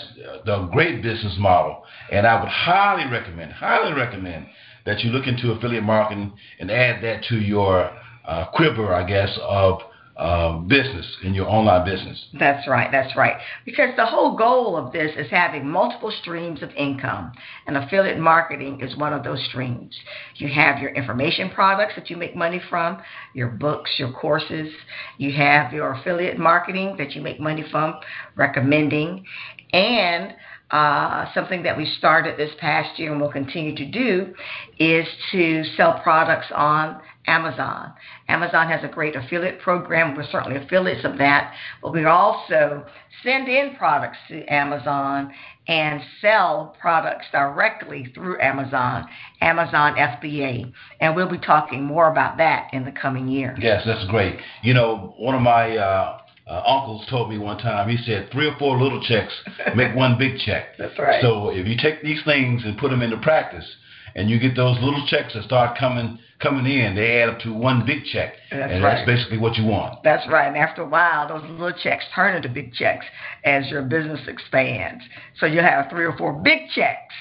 the 0.45 0.69
great 0.73 1.03
business 1.03 1.35
model. 1.39 1.83
And 2.13 2.27
I 2.27 2.39
would 2.41 2.51
highly 2.51 3.11
recommend, 3.11 3.53
highly 3.53 3.95
recommend 3.95 4.47
that 4.85 5.01
you 5.01 5.11
look 5.11 5.27
into 5.27 5.53
affiliate 5.53 5.85
marketing 5.85 6.35
and 6.61 6.71
add 6.71 7.03
that 7.03 7.25
to 7.25 7.37
your 7.37 7.91
uh, 8.27 8.45
quiver, 8.53 8.95
I 8.95 9.05
guess, 9.05 9.39
of 9.43 9.81
uh, 10.19 10.59
business 10.59 11.07
in 11.23 11.33
your 11.33 11.49
online 11.49 11.85
business. 11.85 12.27
That's 12.39 12.67
right. 12.67 12.91
That's 12.91 13.17
right. 13.17 13.37
Because 13.65 13.91
the 13.97 14.05
whole 14.05 14.37
goal 14.37 14.77
of 14.77 14.93
this 14.93 15.13
is 15.17 15.31
having 15.31 15.69
multiple 15.69 16.13
streams 16.21 16.61
of 16.61 16.71
income, 16.71 17.31
and 17.69 17.77
affiliate 17.77 18.19
marketing 18.19 18.81
is 18.81 18.97
one 18.97 19.13
of 19.13 19.23
those 19.23 19.41
streams. 19.49 19.97
You 20.35 20.49
have 20.49 20.81
your 20.81 20.91
information 20.91 21.51
products 21.51 21.93
that 21.95 22.11
you 22.11 22.17
make 22.17 22.35
money 22.35 22.61
from, 22.69 23.01
your 23.33 23.49
books, 23.49 23.93
your 23.97 24.11
courses. 24.11 24.73
You 25.19 25.33
have 25.35 25.73
your 25.73 25.93
affiliate 25.93 26.37
marketing 26.37 26.97
that 26.99 27.13
you 27.13 27.23
make 27.23 27.39
money 27.39 27.65
from, 27.71 27.95
recommending, 28.35 29.25
and 29.73 30.35
uh, 30.71 31.33
something 31.33 31.63
that 31.63 31.77
we 31.77 31.87
started 31.97 32.37
this 32.37 32.51
past 32.59 32.99
year 32.99 33.13
and 33.13 33.21
will 33.21 33.33
continue 33.33 33.75
to 33.77 33.91
do 33.91 34.35
is 34.79 35.07
to 35.33 35.65
sell 35.77 36.01
products 36.03 36.49
on 36.55 37.01
Amazon. 37.29 37.93
Amazon 38.29 38.69
has 38.69 38.83
a 38.83 38.89
great 38.89 39.15
affiliate 39.15 39.61
program. 39.61 40.17
We're 40.17 40.25
certainly 40.25 40.57
affiliates 40.57 41.05
of 41.05 41.19
that, 41.19 41.53
but 41.83 41.93
we 41.93 42.05
also 42.07 42.87
send 43.23 43.49
in 43.49 43.77
products 43.77 44.19
to 44.29 44.45
Amazon 44.47 45.33
and 45.69 46.01
sell 46.21 46.75
products 46.81 47.27
directly 47.31 48.11
through 48.15 48.41
Amazon, 48.41 49.07
Amazon 49.43 49.95
FBA. 49.97 50.73
And 51.01 51.15
we'll 51.15 51.31
be 51.31 51.39
talking 51.39 51.85
more 51.85 52.11
about 52.11 52.39
that 52.39 52.71
in 52.73 52.85
the 52.85 52.93
coming 52.93 53.29
year. 53.29 53.55
Yes, 53.61 53.83
that's 53.85 54.09
great. 54.09 54.39
You 54.63 54.73
know, 54.73 55.15
one 55.19 55.35
of 55.35 55.43
my 55.43 55.77
uh, 55.77 56.21
uh, 56.49 56.63
uncles 56.67 57.07
told 57.11 57.29
me 57.29 57.39
one 57.39 57.59
time, 57.59 57.89
he 57.89 58.03
said, 58.05 58.31
three 58.33 58.47
or 58.47 58.57
four 58.59 58.81
little 58.81 59.03
checks 59.03 59.33
make 59.77 59.95
one 59.95 60.17
big 60.19 60.39
check. 60.39 60.77
That's 60.79 60.99
right. 60.99 61.23
So 61.23 61.51
if 61.51 61.67
you 61.67 61.77
take 61.77 62.03
these 62.03 62.23
things 62.25 62.63
and 62.65 62.79
put 62.79 62.91
them 62.91 63.03
into 63.03 63.19
practice, 63.19 63.67
and 64.15 64.29
you 64.29 64.39
get 64.39 64.57
those 64.57 64.77
little 64.81 65.05
checks 65.07 65.35
that 65.35 65.45
start 65.45 65.79
coming 65.79 66.19
coming 66.41 66.67
in. 66.67 66.95
They 66.95 67.21
add 67.23 67.29
up 67.31 67.41
to 67.41 67.53
one 67.53 67.85
big 67.85 68.05
check, 68.05 68.35
that's 68.51 68.73
and 68.73 68.83
right. 68.83 68.95
that's 68.95 69.07
basically 69.07 69.39
what 69.39 69.57
you 69.57 69.65
want. 69.65 70.03
That's 70.05 70.27
right. 70.29 70.47
And 70.47 70.57
after 70.57 70.83
a 70.83 70.89
while, 70.89 71.29
those 71.29 71.49
little 71.51 71.73
checks 71.73 72.05
turn 72.15 72.37
into 72.37 72.49
big 72.49 72.73
checks 72.75 73.07
as 73.45 73.69
your 73.69 73.83
business 73.83 74.21
expands. 74.27 75.05
So 75.39 75.47
you'll 75.47 75.65
have 75.65 75.91
three 75.91 76.05
or 76.05 76.17
four 76.17 76.33
big 76.33 76.69
checks, 76.75 77.15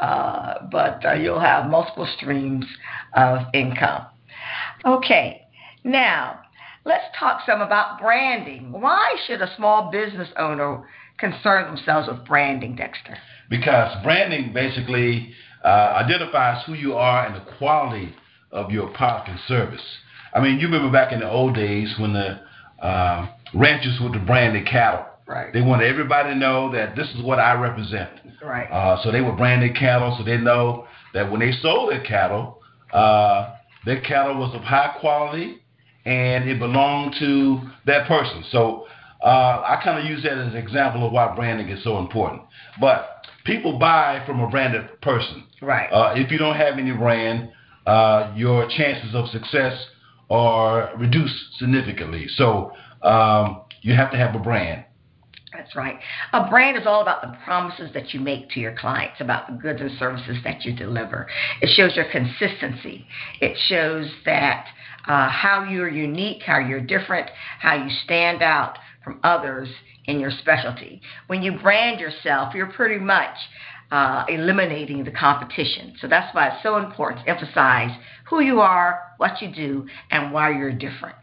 uh, 0.00 0.66
but 0.70 1.04
uh, 1.04 1.14
you'll 1.14 1.40
have 1.40 1.70
multiple 1.70 2.08
streams 2.16 2.66
of 3.14 3.40
income. 3.54 4.06
Okay, 4.84 5.46
now 5.84 6.40
let's 6.84 7.04
talk 7.18 7.42
some 7.46 7.60
about 7.60 8.00
branding. 8.00 8.72
Why 8.72 9.16
should 9.26 9.40
a 9.42 9.54
small 9.56 9.90
business 9.90 10.28
owner 10.36 10.84
concern 11.18 11.74
themselves 11.74 12.08
with 12.08 12.24
branding, 12.26 12.76
Dexter? 12.76 13.16
Because 13.48 14.02
branding 14.02 14.52
basically 14.52 15.32
uh, 15.64 16.02
identifies 16.04 16.64
who 16.66 16.74
you 16.74 16.94
are 16.94 17.26
and 17.26 17.36
the 17.36 17.52
quality 17.58 18.14
of 18.50 18.70
your 18.70 18.88
product 18.88 19.28
and 19.28 19.38
service. 19.46 19.82
I 20.34 20.40
mean, 20.40 20.58
you 20.58 20.66
remember 20.66 20.90
back 20.90 21.12
in 21.12 21.20
the 21.20 21.30
old 21.30 21.54
days 21.54 21.94
when 21.98 22.12
the 22.12 22.40
uh, 22.84 23.28
ranchers 23.54 23.98
would 24.00 24.26
brand 24.26 24.54
their 24.54 24.64
cattle. 24.64 25.06
Right. 25.26 25.52
They 25.52 25.60
wanted 25.60 25.86
everybody 25.86 26.30
to 26.30 26.34
know 26.34 26.72
that 26.72 26.96
this 26.96 27.08
is 27.10 27.22
what 27.22 27.38
I 27.38 27.54
represent. 27.54 28.10
Right. 28.42 28.66
Uh, 28.66 29.02
so 29.02 29.12
they 29.12 29.20
would 29.20 29.36
brand 29.36 29.62
their 29.62 29.72
cattle 29.72 30.14
so 30.18 30.24
they 30.24 30.36
know 30.36 30.86
that 31.14 31.30
when 31.30 31.40
they 31.40 31.52
sold 31.62 31.90
their 31.90 32.02
cattle, 32.02 32.60
uh, 32.92 33.54
their 33.86 34.00
cattle 34.00 34.38
was 34.38 34.54
of 34.54 34.62
high 34.62 34.96
quality 35.00 35.61
and 36.04 36.48
it 36.48 36.58
belonged 36.58 37.14
to 37.18 37.60
that 37.86 38.08
person. 38.08 38.44
So 38.50 38.86
uh, 39.22 39.62
I 39.64 39.80
kind 39.84 39.98
of 39.98 40.04
use 40.04 40.22
that 40.24 40.32
as 40.32 40.52
an 40.52 40.56
example 40.56 41.06
of 41.06 41.12
why 41.12 41.34
branding 41.34 41.68
is 41.68 41.82
so 41.84 41.98
important. 41.98 42.42
But 42.80 43.26
people 43.44 43.78
buy 43.78 44.22
from 44.26 44.40
a 44.40 44.48
branded 44.48 45.00
person. 45.00 45.44
Right. 45.60 45.88
Uh, 45.88 46.14
if 46.16 46.30
you 46.30 46.38
don't 46.38 46.56
have 46.56 46.78
any 46.78 46.92
brand, 46.92 47.50
uh, 47.86 48.32
your 48.36 48.68
chances 48.68 49.14
of 49.14 49.28
success 49.28 49.74
are 50.30 50.92
reduced 50.96 51.58
significantly. 51.58 52.26
So 52.36 52.72
um, 53.02 53.62
you 53.82 53.94
have 53.94 54.10
to 54.12 54.16
have 54.16 54.34
a 54.34 54.38
brand. 54.38 54.84
That's 55.52 55.76
right. 55.76 55.98
A 56.32 56.48
brand 56.48 56.78
is 56.78 56.86
all 56.86 57.02
about 57.02 57.20
the 57.20 57.36
promises 57.44 57.90
that 57.92 58.14
you 58.14 58.20
make 58.20 58.48
to 58.50 58.60
your 58.60 58.74
clients 58.74 59.20
about 59.20 59.48
the 59.48 59.52
goods 59.52 59.82
and 59.82 59.90
services 59.98 60.38
that 60.44 60.64
you 60.64 60.72
deliver. 60.72 61.28
It 61.60 61.68
shows 61.76 61.94
your 61.94 62.06
consistency. 62.10 63.06
It 63.40 63.56
shows 63.68 64.10
that 64.24 64.66
uh, 65.06 65.28
how 65.28 65.64
you're 65.64 65.88
unique, 65.88 66.42
how 66.44 66.58
you're 66.58 66.80
different, 66.80 67.28
how 67.60 67.74
you 67.74 67.90
stand 68.04 68.42
out 68.42 68.78
from 69.04 69.20
others 69.22 69.68
in 70.04 70.20
your 70.20 70.30
specialty. 70.30 71.00
When 71.26 71.42
you 71.42 71.58
brand 71.58 72.00
yourself, 72.00 72.54
you're 72.54 72.72
pretty 72.72 72.98
much 72.98 73.36
uh, 73.90 74.24
eliminating 74.28 75.04
the 75.04 75.10
competition. 75.10 75.94
So 76.00 76.08
that's 76.08 76.34
why 76.34 76.48
it's 76.48 76.62
so 76.62 76.78
important 76.78 77.24
to 77.24 77.30
emphasize 77.30 77.90
who 78.28 78.40
you 78.40 78.60
are, 78.60 79.00
what 79.18 79.42
you 79.42 79.54
do, 79.54 79.86
and 80.10 80.32
why 80.32 80.50
you're 80.50 80.72
different. 80.72 81.16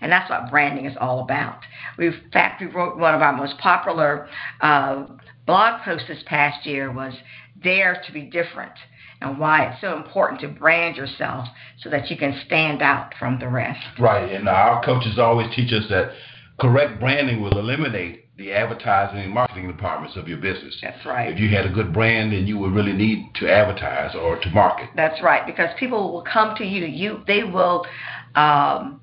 And 0.00 0.10
that's 0.10 0.28
what 0.28 0.50
branding 0.50 0.86
is 0.86 0.96
all 1.00 1.20
about. 1.20 1.60
We, 1.96 2.08
in 2.08 2.20
fact, 2.32 2.60
we 2.60 2.66
wrote 2.66 2.98
one 2.98 3.14
of 3.14 3.22
our 3.22 3.32
most 3.32 3.56
popular 3.58 4.28
uh, 4.60 5.06
blog 5.46 5.82
posts 5.82 6.08
this 6.08 6.22
past 6.26 6.66
year 6.66 6.90
was 6.90 7.14
Dare 7.62 8.02
to 8.06 8.12
be 8.12 8.22
Different 8.22 8.72
and 9.20 9.38
why 9.38 9.64
it's 9.64 9.80
so 9.80 9.96
important 9.96 10.40
to 10.40 10.48
brand 10.48 10.96
yourself 10.96 11.48
so 11.82 11.90
that 11.90 12.10
you 12.10 12.16
can 12.16 12.40
stand 12.46 12.82
out 12.82 13.14
from 13.18 13.38
the 13.38 13.48
rest. 13.48 13.80
Right. 13.98 14.30
And 14.32 14.48
our 14.48 14.84
coaches 14.84 15.18
always 15.18 15.54
teach 15.54 15.72
us 15.72 15.84
that 15.90 16.12
correct 16.60 17.00
branding 17.00 17.42
will 17.42 17.58
eliminate 17.58 18.24
the 18.36 18.52
advertising 18.52 19.20
and 19.20 19.32
marketing 19.32 19.66
departments 19.66 20.16
of 20.16 20.28
your 20.28 20.36
business. 20.36 20.76
That's 20.82 21.06
right. 21.06 21.32
If 21.32 21.38
you 21.38 21.48
had 21.48 21.64
a 21.64 21.70
good 21.70 21.92
brand, 21.92 22.32
then 22.32 22.46
you 22.46 22.58
would 22.58 22.72
really 22.72 22.92
need 22.92 23.34
to 23.36 23.50
advertise 23.50 24.14
or 24.14 24.38
to 24.38 24.50
market. 24.50 24.90
That's 24.94 25.22
right, 25.22 25.46
because 25.46 25.70
people 25.78 26.12
will 26.12 26.24
come 26.30 26.54
to 26.56 26.64
you. 26.64 26.84
You, 26.84 27.22
they 27.26 27.44
will, 27.44 27.86
um, 28.34 29.00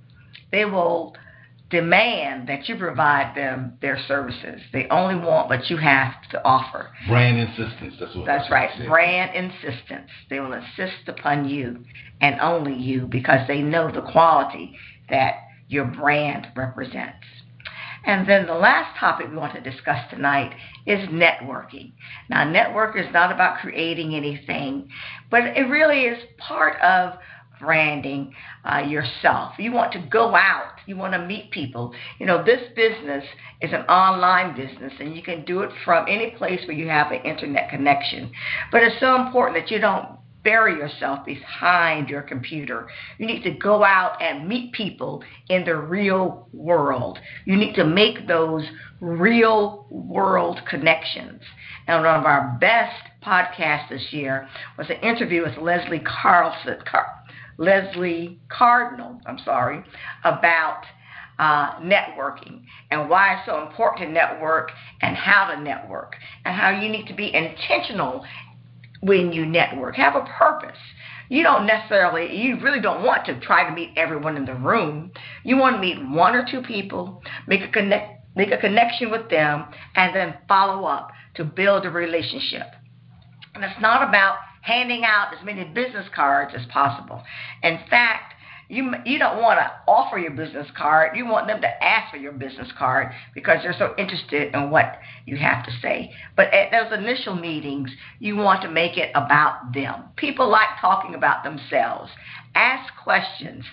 they 0.52 0.66
will 0.66 1.16
demand 1.74 2.48
that 2.48 2.70
you 2.70 2.78
provide 2.78 3.36
them 3.36 3.74
their 3.82 3.98
services. 4.08 4.62
They 4.72 4.88
only 4.90 5.16
want 5.16 5.50
what 5.50 5.72
you 5.72 5.78
have 5.78 6.14
to 6.30 6.46
offer. 6.46 6.92
Brand 7.08 7.40
insistence. 7.40 7.96
That's 8.00 8.16
what. 8.16 8.26
That's 8.28 8.50
right. 8.52 8.70
Brand 8.88 9.36
insistence. 9.36 10.10
They 10.30 10.40
will 10.40 10.54
insist 10.54 11.08
upon 11.08 11.50
you 11.50 11.84
and 12.22 12.40
only 12.40 12.76
you 12.76 13.08
because 13.08 13.48
they 13.48 13.62
know 13.62 13.92
the 13.92 14.04
quality 14.04 14.78
that 15.10 15.48
your 15.68 15.86
brand 15.86 16.48
represents. 16.56 17.26
And 18.06 18.30
then 18.30 18.46
the 18.46 18.54
last 18.54 19.00
topic 19.00 19.30
we 19.30 19.38
want 19.38 19.56
to 19.56 19.72
discuss 19.72 20.10
tonight 20.12 20.54
is 20.86 21.10
networking. 21.10 21.94
Now, 22.30 22.44
network 22.44 22.98
is 22.98 23.12
not 23.14 23.32
about 23.32 23.60
creating 23.60 24.14
anything, 24.14 24.90
but 25.32 25.44
it 25.44 25.70
really 25.70 26.02
is 26.02 26.22
part 26.38 26.80
of 26.82 27.18
branding 27.60 28.34
uh, 28.66 28.80
yourself. 28.80 29.54
You 29.58 29.72
want 29.72 29.94
to 29.94 30.00
go 30.12 30.36
out, 30.36 30.74
you 30.86 30.98
want 30.98 31.14
to 31.14 31.26
meet 31.26 31.52
people. 31.52 31.94
You 32.20 32.26
know, 32.26 32.44
this 32.44 32.62
business 32.76 33.24
is 33.62 33.72
an 33.74 33.82
online 33.82 34.56
business, 34.56 34.94
and 35.00 35.16
you 35.16 35.24
can 35.24 35.46
do 35.46 35.62
it 35.62 35.72
from 35.86 36.06
any 36.08 36.32
place 36.32 36.62
where 36.68 36.78
you 36.78 36.88
have 36.88 37.12
an 37.12 37.22
internet 37.22 37.70
connection. 37.70 38.32
But 38.72 38.84
it's 38.84 39.00
so 39.00 39.16
important 39.16 39.60
that 39.60 39.72
you 39.72 39.80
don't 39.80 40.08
bury 40.44 40.74
yourself 40.74 41.26
behind 41.26 42.10
your 42.10 42.22
computer. 42.22 42.88
You 43.18 43.26
need 43.26 43.44
to 43.44 43.52
go 43.52 43.84
out 43.84 44.22
and 44.22 44.48
meet 44.48 44.74
people 44.74 45.24
in 45.50 45.64
the 45.64 45.76
real 45.76 46.50
world. 46.52 47.18
You 47.46 47.56
need 47.56 47.76
to 47.76 47.86
make 47.86 48.28
those 48.28 48.66
real 49.00 49.88
world 49.90 50.60
connections. 50.70 51.42
And 51.88 52.04
one 52.04 52.20
of 52.20 52.26
our 52.26 52.58
best 52.60 52.96
podcasts 53.26 53.90
this 53.90 54.12
year 54.12 54.48
was 54.78 54.90
an 54.90 54.98
interview 54.98 55.44
with 55.44 55.58
Leslie 55.58 56.04
Carlson, 56.06 56.78
Car- 56.86 57.13
Leslie 57.58 58.40
Cardinal, 58.50 59.20
I'm 59.26 59.40
sorry, 59.40 59.84
about 60.24 60.84
uh, 61.40 61.80
networking 61.80 62.64
and 62.92 63.10
why 63.10 63.36
it's 63.36 63.46
so 63.46 63.66
important 63.66 64.08
to 64.08 64.14
network 64.14 64.72
and 65.02 65.16
how 65.16 65.54
to 65.54 65.62
network 65.62 66.16
and 66.46 66.56
how 66.56 66.70
you 66.70 66.90
need 66.90 67.08
to 67.08 67.14
be 67.14 67.34
intentional 67.34 68.24
when 69.02 69.32
you 69.34 69.46
network. 69.46 69.96
Have 69.96 70.16
a 70.16 70.26
purpose. 70.38 70.78
You 71.30 71.44
don't 71.44 71.66
necessarily, 71.66 72.36
you 72.36 72.60
really 72.60 72.82
don't 72.82 73.04
want 73.04 73.26
to 73.26 73.40
try 73.40 73.68
to 73.68 73.76
meet 73.76 73.92
everyone 73.96 74.38
in 74.38 74.46
the 74.46 74.56
room. 74.56 75.12
You 75.44 75.58
want 75.58 75.78
to 75.78 75.82
meet 75.82 75.98
one 76.10 76.36
or 76.36 76.46
two 76.50 76.62
people, 76.62 77.22
make 77.48 77.62
a 77.62 77.70
connect, 77.70 78.22
make 78.36 78.52
a 78.52 78.58
connection 78.58 79.10
with 79.10 79.30
them, 79.30 79.66
and 79.96 80.16
then 80.16 80.36
follow 80.48 80.86
up 80.86 81.12
to 81.36 81.44
build 81.44 81.86
a 81.86 81.90
relationship. 81.90 82.68
And 83.56 83.64
it's 83.64 83.82
not 83.82 84.08
about 84.08 84.38
handing 84.64 85.04
out 85.04 85.34
as 85.38 85.46
many 85.46 85.64
business 85.66 86.08
cards 86.16 86.54
as 86.56 86.66
possible. 86.68 87.22
In 87.62 87.80
fact, 87.90 88.34
you 88.70 88.94
you 89.06 89.20
don't 89.20 89.42
want 89.42 89.60
to 89.60 89.72
offer 89.88 90.18
your 90.18 90.32
business 90.32 90.68
card. 90.76 91.16
You 91.16 91.26
want 91.26 91.48
them 91.48 91.62
to 91.62 91.84
ask 91.84 92.12
for 92.12 92.18
your 92.18 92.32
business 92.32 92.70
card 92.78 93.12
because 93.36 93.60
they're 93.62 93.76
so 93.78 93.94
interested 93.98 94.54
in 94.56 94.72
what 94.72 95.00
you 95.26 95.38
have 95.38 95.66
to 95.66 95.72
say. 95.82 96.12
But 96.36 96.54
at 96.54 96.72
those 96.72 96.98
initial 96.98 97.36
meetings, 97.36 97.92
you 98.20 98.38
want 98.38 98.62
to 98.64 98.70
make 98.70 98.98
it 98.98 99.12
about 99.16 99.74
them. 99.74 100.06
People 100.16 100.50
like 100.50 100.70
talking 100.80 101.14
about 101.14 101.44
themselves. 101.44 102.10
Ask 102.56 102.92
questions. 103.04 103.66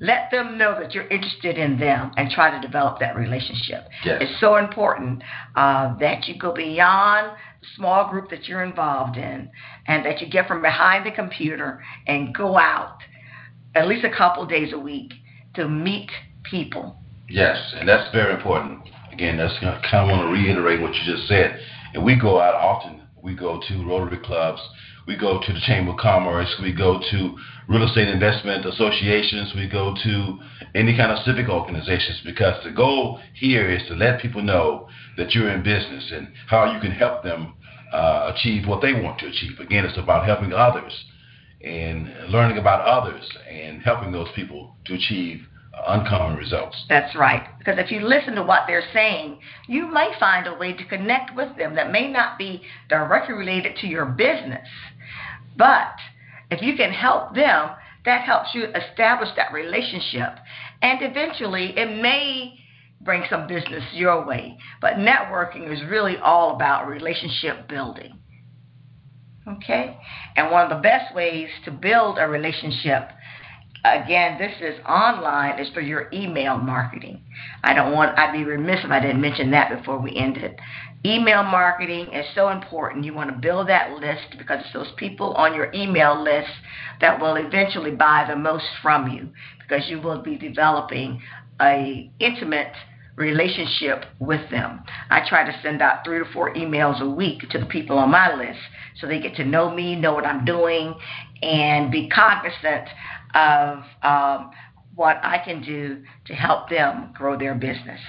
Let 0.00 0.32
them 0.32 0.58
know 0.58 0.76
that 0.80 0.94
you're 0.94 1.06
interested 1.08 1.56
in 1.56 1.78
them 1.78 2.10
and 2.16 2.28
try 2.28 2.50
to 2.50 2.66
develop 2.66 2.98
that 2.98 3.14
relationship. 3.14 3.86
Yes. 4.04 4.22
It's 4.22 4.40
so 4.40 4.56
important 4.56 5.22
uh, 5.54 5.96
that 5.98 6.26
you 6.26 6.36
go 6.36 6.52
beyond 6.52 7.36
small 7.76 8.10
group 8.10 8.30
that 8.30 8.48
you're 8.48 8.62
involved 8.62 9.16
in 9.16 9.50
and 9.86 10.04
that 10.04 10.20
you 10.20 10.28
get 10.28 10.46
from 10.46 10.62
behind 10.62 11.06
the 11.06 11.10
computer 11.10 11.82
and 12.06 12.34
go 12.34 12.58
out 12.58 12.98
at 13.74 13.86
least 13.88 14.04
a 14.04 14.14
couple 14.14 14.44
days 14.46 14.72
a 14.72 14.78
week 14.78 15.12
to 15.54 15.68
meet 15.68 16.10
people. 16.42 16.96
Yes, 17.28 17.74
and 17.76 17.88
that's 17.88 18.12
very 18.12 18.34
important. 18.34 18.80
Again, 19.12 19.36
that's 19.36 19.58
kind 19.60 19.76
of 19.94 20.08
want 20.08 20.26
to 20.26 20.32
reiterate 20.32 20.80
what 20.80 20.94
you 20.94 21.00
just 21.04 21.28
said. 21.28 21.58
And 21.94 22.04
we 22.04 22.18
go 22.18 22.40
out 22.40 22.54
often. 22.54 23.01
We 23.22 23.34
go 23.34 23.60
to 23.68 23.86
Rotary 23.88 24.18
clubs. 24.18 24.60
We 25.06 25.16
go 25.16 25.40
to 25.40 25.52
the 25.52 25.60
Chamber 25.60 25.92
of 25.92 25.98
Commerce. 25.98 26.54
We 26.60 26.72
go 26.72 27.00
to 27.10 27.36
real 27.68 27.86
estate 27.86 28.08
investment 28.08 28.66
associations. 28.66 29.52
We 29.54 29.68
go 29.68 29.94
to 30.02 30.38
any 30.74 30.96
kind 30.96 31.12
of 31.12 31.24
civic 31.24 31.48
organizations 31.48 32.20
because 32.24 32.62
the 32.64 32.70
goal 32.70 33.20
here 33.34 33.70
is 33.70 33.86
to 33.88 33.94
let 33.94 34.20
people 34.20 34.42
know 34.42 34.88
that 35.16 35.34
you're 35.34 35.50
in 35.50 35.62
business 35.62 36.10
and 36.12 36.28
how 36.48 36.72
you 36.72 36.80
can 36.80 36.90
help 36.92 37.22
them 37.22 37.54
uh, 37.92 38.32
achieve 38.34 38.66
what 38.66 38.82
they 38.82 38.92
want 38.92 39.20
to 39.20 39.26
achieve. 39.26 39.58
Again, 39.60 39.84
it's 39.84 39.98
about 39.98 40.26
helping 40.26 40.52
others 40.52 41.04
and 41.62 42.12
learning 42.28 42.58
about 42.58 42.80
others 42.80 43.28
and 43.48 43.82
helping 43.82 44.10
those 44.10 44.28
people 44.34 44.74
to 44.86 44.94
achieve 44.94 45.46
uncommon 45.86 46.36
results. 46.36 46.84
That's 46.88 47.14
right. 47.16 47.46
Because 47.58 47.78
if 47.78 47.90
you 47.90 48.00
listen 48.00 48.34
to 48.34 48.42
what 48.42 48.64
they're 48.66 48.88
saying, 48.92 49.40
you 49.68 49.86
may 49.86 50.12
find 50.20 50.46
a 50.46 50.54
way 50.54 50.72
to 50.72 50.84
connect 50.84 51.34
with 51.34 51.56
them 51.56 51.74
that 51.76 51.90
may 51.90 52.10
not 52.10 52.38
be 52.38 52.62
directly 52.88 53.34
related 53.34 53.76
to 53.76 53.86
your 53.86 54.06
business. 54.06 54.68
But 55.56 55.94
if 56.50 56.62
you 56.62 56.76
can 56.76 56.92
help 56.92 57.34
them, 57.34 57.70
that 58.04 58.24
helps 58.24 58.54
you 58.54 58.64
establish 58.64 59.30
that 59.36 59.52
relationship. 59.52 60.38
And 60.82 61.00
eventually, 61.02 61.76
it 61.76 62.02
may 62.02 62.54
bring 63.00 63.24
some 63.30 63.46
business 63.46 63.84
your 63.92 64.26
way. 64.26 64.58
But 64.80 64.94
networking 64.94 65.72
is 65.72 65.82
really 65.88 66.16
all 66.18 66.54
about 66.54 66.86
relationship 66.88 67.68
building. 67.68 68.18
Okay? 69.46 69.98
And 70.36 70.50
one 70.50 70.70
of 70.70 70.76
the 70.76 70.82
best 70.82 71.14
ways 71.14 71.48
to 71.64 71.70
build 71.70 72.18
a 72.18 72.28
relationship, 72.28 73.08
again, 73.84 74.38
this 74.38 74.52
is 74.60 74.78
online, 74.86 75.58
it's 75.58 75.70
for 75.70 75.80
your 75.80 76.08
email 76.12 76.56
marketing. 76.56 77.22
I 77.64 77.74
don't 77.74 77.92
want, 77.92 78.18
I'd 78.18 78.32
be 78.32 78.44
remiss 78.44 78.84
if 78.84 78.90
I 78.90 79.00
didn't 79.00 79.20
mention 79.20 79.50
that 79.50 79.76
before 79.76 79.98
we 79.98 80.16
ended. 80.16 80.58
Email 81.04 81.42
marketing 81.42 82.12
is 82.12 82.26
so 82.34 82.50
important. 82.50 83.04
You 83.04 83.12
want 83.12 83.30
to 83.30 83.36
build 83.36 83.68
that 83.68 83.92
list 83.98 84.38
because 84.38 84.60
it's 84.60 84.72
those 84.72 84.92
people 84.96 85.32
on 85.34 85.54
your 85.54 85.72
email 85.72 86.22
list 86.22 86.50
that 87.00 87.20
will 87.20 87.34
eventually 87.34 87.90
buy 87.90 88.24
the 88.28 88.36
most 88.36 88.66
from 88.80 89.08
you 89.08 89.28
because 89.58 89.88
you 89.88 90.00
will 90.00 90.22
be 90.22 90.36
developing 90.36 91.20
a 91.60 92.10
intimate 92.20 92.72
relationship 93.16 94.04
with 94.20 94.48
them. 94.50 94.82
I 95.10 95.28
try 95.28 95.44
to 95.44 95.60
send 95.62 95.82
out 95.82 96.04
three 96.04 96.20
to 96.20 96.24
four 96.32 96.54
emails 96.54 97.00
a 97.00 97.08
week 97.08 97.50
to 97.50 97.58
the 97.58 97.66
people 97.66 97.98
on 97.98 98.10
my 98.10 98.34
list 98.34 98.58
so 99.00 99.06
they 99.06 99.20
get 99.20 99.36
to 99.36 99.44
know 99.44 99.74
me, 99.74 99.96
know 99.96 100.14
what 100.14 100.24
I'm 100.24 100.44
doing, 100.44 100.94
and 101.42 101.90
be 101.90 102.08
cognizant 102.08 102.88
of 103.34 103.84
um, 104.02 104.50
what 104.94 105.18
I 105.22 105.40
can 105.44 105.62
do 105.62 106.02
to 106.26 106.34
help 106.34 106.68
them 106.68 107.10
grow 107.14 107.38
their 107.38 107.54
business. 107.54 108.00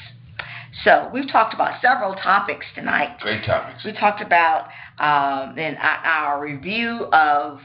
So 0.83 1.09
we've 1.13 1.31
talked 1.31 1.53
about 1.53 1.81
several 1.81 2.15
topics 2.15 2.65
tonight. 2.75 3.19
Great 3.19 3.45
topics. 3.45 3.85
We 3.85 3.93
talked 3.93 4.21
about 4.21 4.67
um, 4.99 5.57
in 5.57 5.75
our 5.75 6.41
review 6.41 7.05
of 7.13 7.59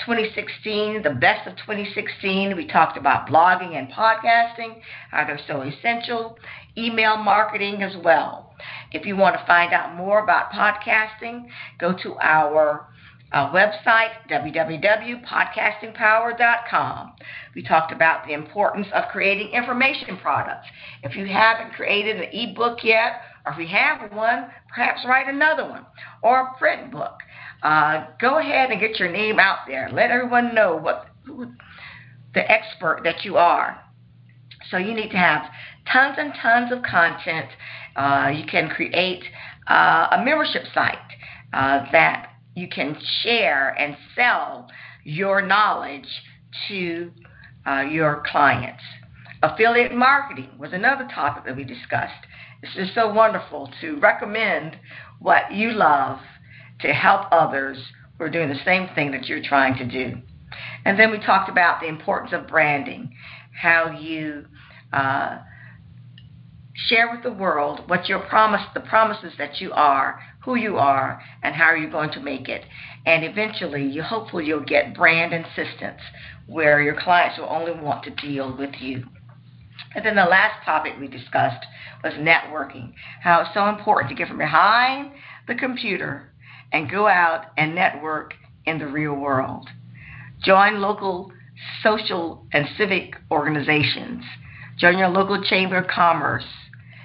2016, 0.00 1.02
the 1.02 1.10
best 1.10 1.46
of 1.46 1.56
2016. 1.58 2.56
We 2.56 2.66
talked 2.66 2.96
about 2.96 3.28
blogging 3.28 3.78
and 3.78 3.88
podcasting, 3.88 4.80
how 5.10 5.26
they're 5.26 5.40
so 5.46 5.62
essential, 5.62 6.38
email 6.76 7.16
marketing 7.16 7.82
as 7.82 7.96
well. 8.02 8.54
If 8.92 9.06
you 9.06 9.16
want 9.16 9.36
to 9.36 9.46
find 9.46 9.72
out 9.72 9.96
more 9.96 10.22
about 10.22 10.50
podcasting, 10.50 11.46
go 11.78 11.94
to 12.02 12.16
our 12.20 12.86
uh, 13.32 13.52
website, 13.52 14.10
www.podcastingpower.com. 14.30 17.12
We 17.54 17.62
talked 17.62 17.92
about 17.92 18.26
the 18.26 18.32
importance 18.32 18.88
of 18.92 19.04
creating 19.10 19.50
information 19.50 20.16
products. 20.18 20.66
If 21.02 21.16
you 21.16 21.26
haven't 21.26 21.74
created 21.74 22.16
an 22.16 22.28
ebook 22.32 22.82
yet, 22.82 23.20
or 23.46 23.52
if 23.52 23.58
you 23.58 23.68
have 23.68 24.10
one, 24.12 24.50
perhaps 24.68 25.04
write 25.06 25.28
another 25.28 25.68
one, 25.68 25.86
or 26.22 26.40
a 26.40 26.54
print 26.58 26.90
book 26.90 27.20
uh, 27.62 28.06
go 28.20 28.38
ahead 28.38 28.70
and 28.70 28.80
get 28.80 28.98
your 28.98 29.10
name 29.10 29.38
out 29.38 29.60
there. 29.66 29.90
Let 29.92 30.10
everyone 30.10 30.54
know 30.54 30.76
what 30.76 31.06
who, 31.24 31.52
the 32.34 32.50
expert 32.50 33.00
that 33.04 33.24
you 33.24 33.36
are. 33.36 33.80
So 34.70 34.76
you 34.76 34.94
need 34.94 35.10
to 35.10 35.16
have 35.16 35.42
tons 35.92 36.16
and 36.18 36.32
tons 36.40 36.72
of 36.72 36.82
content. 36.82 37.48
Uh, 37.96 38.32
you 38.34 38.46
can 38.46 38.70
create 38.70 39.24
uh, 39.68 40.08
a 40.12 40.22
membership 40.24 40.62
site 40.72 40.96
uh, 41.52 41.84
that 41.92 42.29
you 42.54 42.68
can 42.68 42.96
share 43.22 43.70
and 43.78 43.96
sell 44.14 44.68
your 45.04 45.42
knowledge 45.42 46.08
to 46.68 47.10
uh, 47.66 47.82
your 47.82 48.22
clients. 48.26 48.82
Affiliate 49.42 49.94
marketing 49.94 50.50
was 50.58 50.72
another 50.72 51.08
topic 51.14 51.44
that 51.46 51.56
we 51.56 51.64
discussed. 51.64 52.26
It's 52.62 52.74
just 52.74 52.94
so 52.94 53.12
wonderful 53.12 53.70
to 53.80 53.98
recommend 54.00 54.76
what 55.18 55.52
you 55.52 55.72
love 55.72 56.18
to 56.80 56.88
help 56.88 57.26
others 57.32 57.78
who 58.18 58.24
are 58.24 58.30
doing 58.30 58.48
the 58.48 58.64
same 58.64 58.88
thing 58.94 59.12
that 59.12 59.26
you're 59.26 59.42
trying 59.42 59.76
to 59.78 59.84
do. 59.86 60.20
And 60.84 60.98
then 60.98 61.10
we 61.10 61.18
talked 61.18 61.48
about 61.48 61.80
the 61.80 61.88
importance 61.88 62.32
of 62.32 62.48
branding, 62.48 63.14
how 63.52 63.96
you 63.98 64.46
uh, 64.92 65.38
share 66.88 67.10
with 67.10 67.22
the 67.22 67.32
world 67.32 67.88
what 67.88 68.08
your 68.08 68.20
promise, 68.20 68.62
the 68.74 68.80
promises 68.80 69.32
that 69.38 69.60
you 69.60 69.72
are, 69.72 70.20
who 70.44 70.54
you 70.54 70.78
are, 70.78 71.22
and 71.42 71.54
how 71.54 71.64
are 71.64 71.76
you 71.76 71.90
going 71.90 72.10
to 72.12 72.20
make 72.20 72.48
it. 72.48 72.64
And 73.06 73.24
eventually, 73.24 73.84
you 73.84 74.02
hopefully 74.02 74.46
you'll 74.46 74.64
get 74.64 74.94
brand 74.94 75.32
insistence, 75.32 76.00
where 76.46 76.82
your 76.82 77.00
clients 77.00 77.38
will 77.38 77.48
only 77.48 77.72
want 77.72 78.04
to 78.04 78.10
deal 78.10 78.56
with 78.56 78.74
you. 78.80 79.04
And 79.94 80.04
then 80.04 80.16
the 80.16 80.24
last 80.24 80.64
topic 80.64 80.94
we 81.00 81.08
discussed 81.08 81.64
was 82.02 82.12
networking, 82.14 82.92
how 83.22 83.40
it's 83.40 83.54
so 83.54 83.68
important 83.68 84.10
to 84.10 84.14
get 84.14 84.28
from 84.28 84.38
behind 84.38 85.12
the 85.48 85.54
computer 85.54 86.30
and 86.72 86.90
go 86.90 87.08
out 87.08 87.46
and 87.56 87.74
network 87.74 88.34
in 88.66 88.78
the 88.78 88.86
real 88.86 89.14
world. 89.14 89.68
Join 90.42 90.80
local 90.80 91.32
social 91.82 92.46
and 92.52 92.66
civic 92.78 93.16
organizations. 93.30 94.24
Join 94.78 94.98
your 94.98 95.08
local 95.08 95.42
chamber 95.42 95.76
of 95.76 95.88
commerce. 95.88 96.44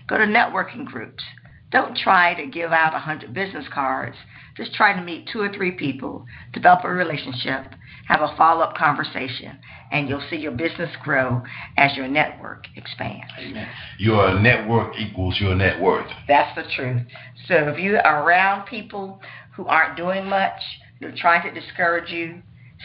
Go 0.08 0.18
to 0.18 0.26
networking 0.26 0.86
groups. 0.86 1.24
Don't 1.72 1.98
try 1.98 2.34
to 2.36 2.48
give 2.48 2.72
out 2.72 2.92
a 2.92 3.04
100 3.04 3.34
business 3.34 3.66
cards. 3.74 4.16
Just 4.56 4.74
try 4.74 4.94
to 4.94 5.02
meet 5.02 5.28
two 5.32 5.42
or 5.42 5.52
three 5.52 5.72
people, 5.72 6.26
develop 6.54 6.86
a 6.86 6.90
relationship, 6.90 7.66
have 8.08 8.22
a 8.22 8.34
follow 8.38 8.62
up 8.62 8.78
conversation, 8.78 9.58
and 9.92 10.08
you'll 10.08 10.24
see 10.30 10.38
your 10.38 10.54
business 10.54 10.90
grow 11.04 11.42
as 11.78 11.98
your 11.98 12.08
network 12.08 12.68
expands. 12.76 13.26
Amen. 13.38 13.68
Your 14.00 14.40
network 14.40 14.96
equals 14.98 15.38
your 15.42 15.56
net 15.56 15.82
worth. 15.82 16.10
That's 16.28 16.56
the 16.56 16.64
truth. 16.76 17.02
So 17.48 17.56
if 17.70 17.80
you 17.80 17.98
are 17.98 18.24
around 18.24 18.68
people 18.68 19.20
who 19.56 19.66
aren't 19.66 19.98
doing 19.98 20.28
much, 20.28 20.62
they're 21.02 21.16
trying 21.18 21.52
to 21.52 21.60
discourage 21.60 22.10
you, 22.10 22.42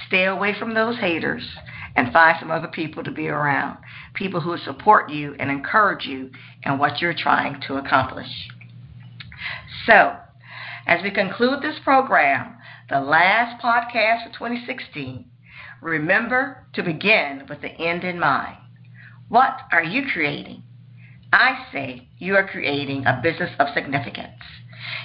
stay 0.09 0.24
away 0.24 0.56
from 0.59 0.74
those 0.74 0.98
haters 0.98 1.46
and 1.96 2.12
find 2.12 2.37
some 2.38 2.50
other 2.50 2.68
people 2.68 3.03
to 3.05 3.11
be 3.11 3.29
around. 3.29 3.79
People 4.14 4.40
who 4.40 4.57
support 4.59 5.11
you 5.11 5.35
and 5.38 5.50
encourage 5.50 6.05
you 6.07 6.31
in 6.62 6.79
what 6.79 7.00
you're 7.00 7.14
trying 7.14 7.61
to 7.66 7.76
accomplish. 7.76 8.48
So, 9.87 10.16
as 10.87 11.03
we 11.03 11.11
conclude 11.11 11.62
this 11.62 11.79
program, 11.83 12.57
the 12.88 13.00
last 13.00 13.62
podcast 13.62 14.26
of 14.26 14.33
2016, 14.33 15.24
remember 15.81 16.66
to 16.74 16.83
begin 16.83 17.46
with 17.48 17.61
the 17.61 17.70
end 17.70 18.05
in 18.05 18.18
mind. 18.18 18.57
What 19.29 19.61
are 19.72 19.83
you 19.83 20.03
creating? 20.12 20.62
I 21.33 21.66
say 21.72 22.09
you 22.18 22.35
are 22.35 22.48
creating 22.48 23.07
a 23.07 23.20
business 23.22 23.50
of 23.59 23.68
significance. 23.74 24.42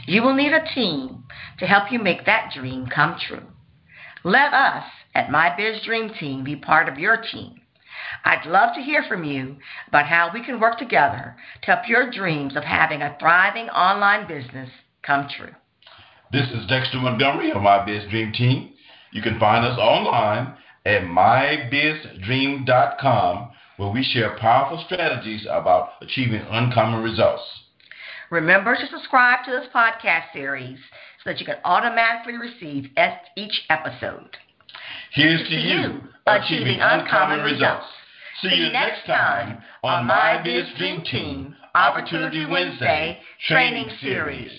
You 0.08 0.24
will 0.24 0.34
need 0.34 0.54
a 0.54 0.65
team 0.74 1.26
to 1.60 1.65
help 1.65 1.91
you 1.91 2.00
make 2.00 2.26
that 2.26 2.52
dream 2.54 2.88
come 2.88 3.17
true. 3.19 3.45
Let 4.24 4.54
us 4.54 4.86
at 5.15 5.32
My 5.32 5.56
Biz 5.56 5.82
Dream 5.84 6.12
Team 6.19 6.43
be 6.43 6.56
part 6.56 6.88
of 6.89 6.99
your 6.99 7.17
team. 7.17 7.62
I'd 8.25 8.45
love 8.45 8.75
to 8.75 8.82
hear 8.82 9.04
from 9.08 9.23
you 9.23 9.56
about 9.88 10.06
how 10.06 10.30
we 10.34 10.43
can 10.43 10.60
work 10.60 10.78
together 10.78 11.38
to 11.62 11.67
help 11.67 11.88
your 11.88 12.12
dreams 12.12 12.56
of 12.56 12.63
having 12.63 13.01
a 13.01 13.15
thriving 13.19 13.69
online 13.69 14.28
business 14.28 14.69
come 15.01 15.28
true. 15.36 15.56
This 16.32 16.47
is 16.51 16.67
Dexter 16.67 16.97
Montgomery 16.97 17.51
of 17.51 17.62
My 17.62 17.86
Biz 17.86 18.10
Dream 18.10 18.34
Team. 18.34 18.71
You 19.12 19.21
can 19.21 19.39
find 19.39 19.63
us 19.65 19.78
online 19.80 20.56
at 20.86 21.04
mybizdream.com 21.04 23.51
where 23.78 23.89
we 23.89 24.04
share 24.04 24.38
powerful 24.38 24.84
strategies 24.86 25.47
about 25.49 25.91
achieving 26.01 26.41
uncommon 26.49 27.01
results. 27.01 27.43
Remember 28.32 28.75
to 28.75 28.88
subscribe 28.88 29.45
to 29.45 29.51
this 29.51 29.67
podcast 29.73 30.34
series 30.34 30.80
so 31.23 31.30
that 31.30 31.39
you 31.39 31.45
can 31.45 31.60
automatically 31.63 32.38
receive 32.38 32.89
each 33.38 33.62
episode. 33.69 34.36
Here's 35.15 35.47
to 35.47 35.56
you 35.56 36.01
achieving 36.28 36.80
uncommon 36.82 37.39
results. 37.39 37.86
See 38.41 38.54
you 38.54 38.69
next 38.73 39.06
time 39.06 39.63
on 39.82 40.06
My 40.06 40.41
Biz 40.43 40.65
Dream 40.78 41.04
Team 41.04 41.56
Opportunity 41.73 42.45
Wednesday 42.45 43.19
Training 43.47 43.88
Series. 44.01 44.51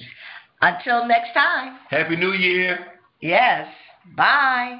Until 0.62 1.06
next 1.06 1.34
time. 1.34 1.76
Happy 1.90 2.16
New 2.16 2.32
Year. 2.32 2.78
Yes. 3.20 3.68
Bye. 4.16 4.78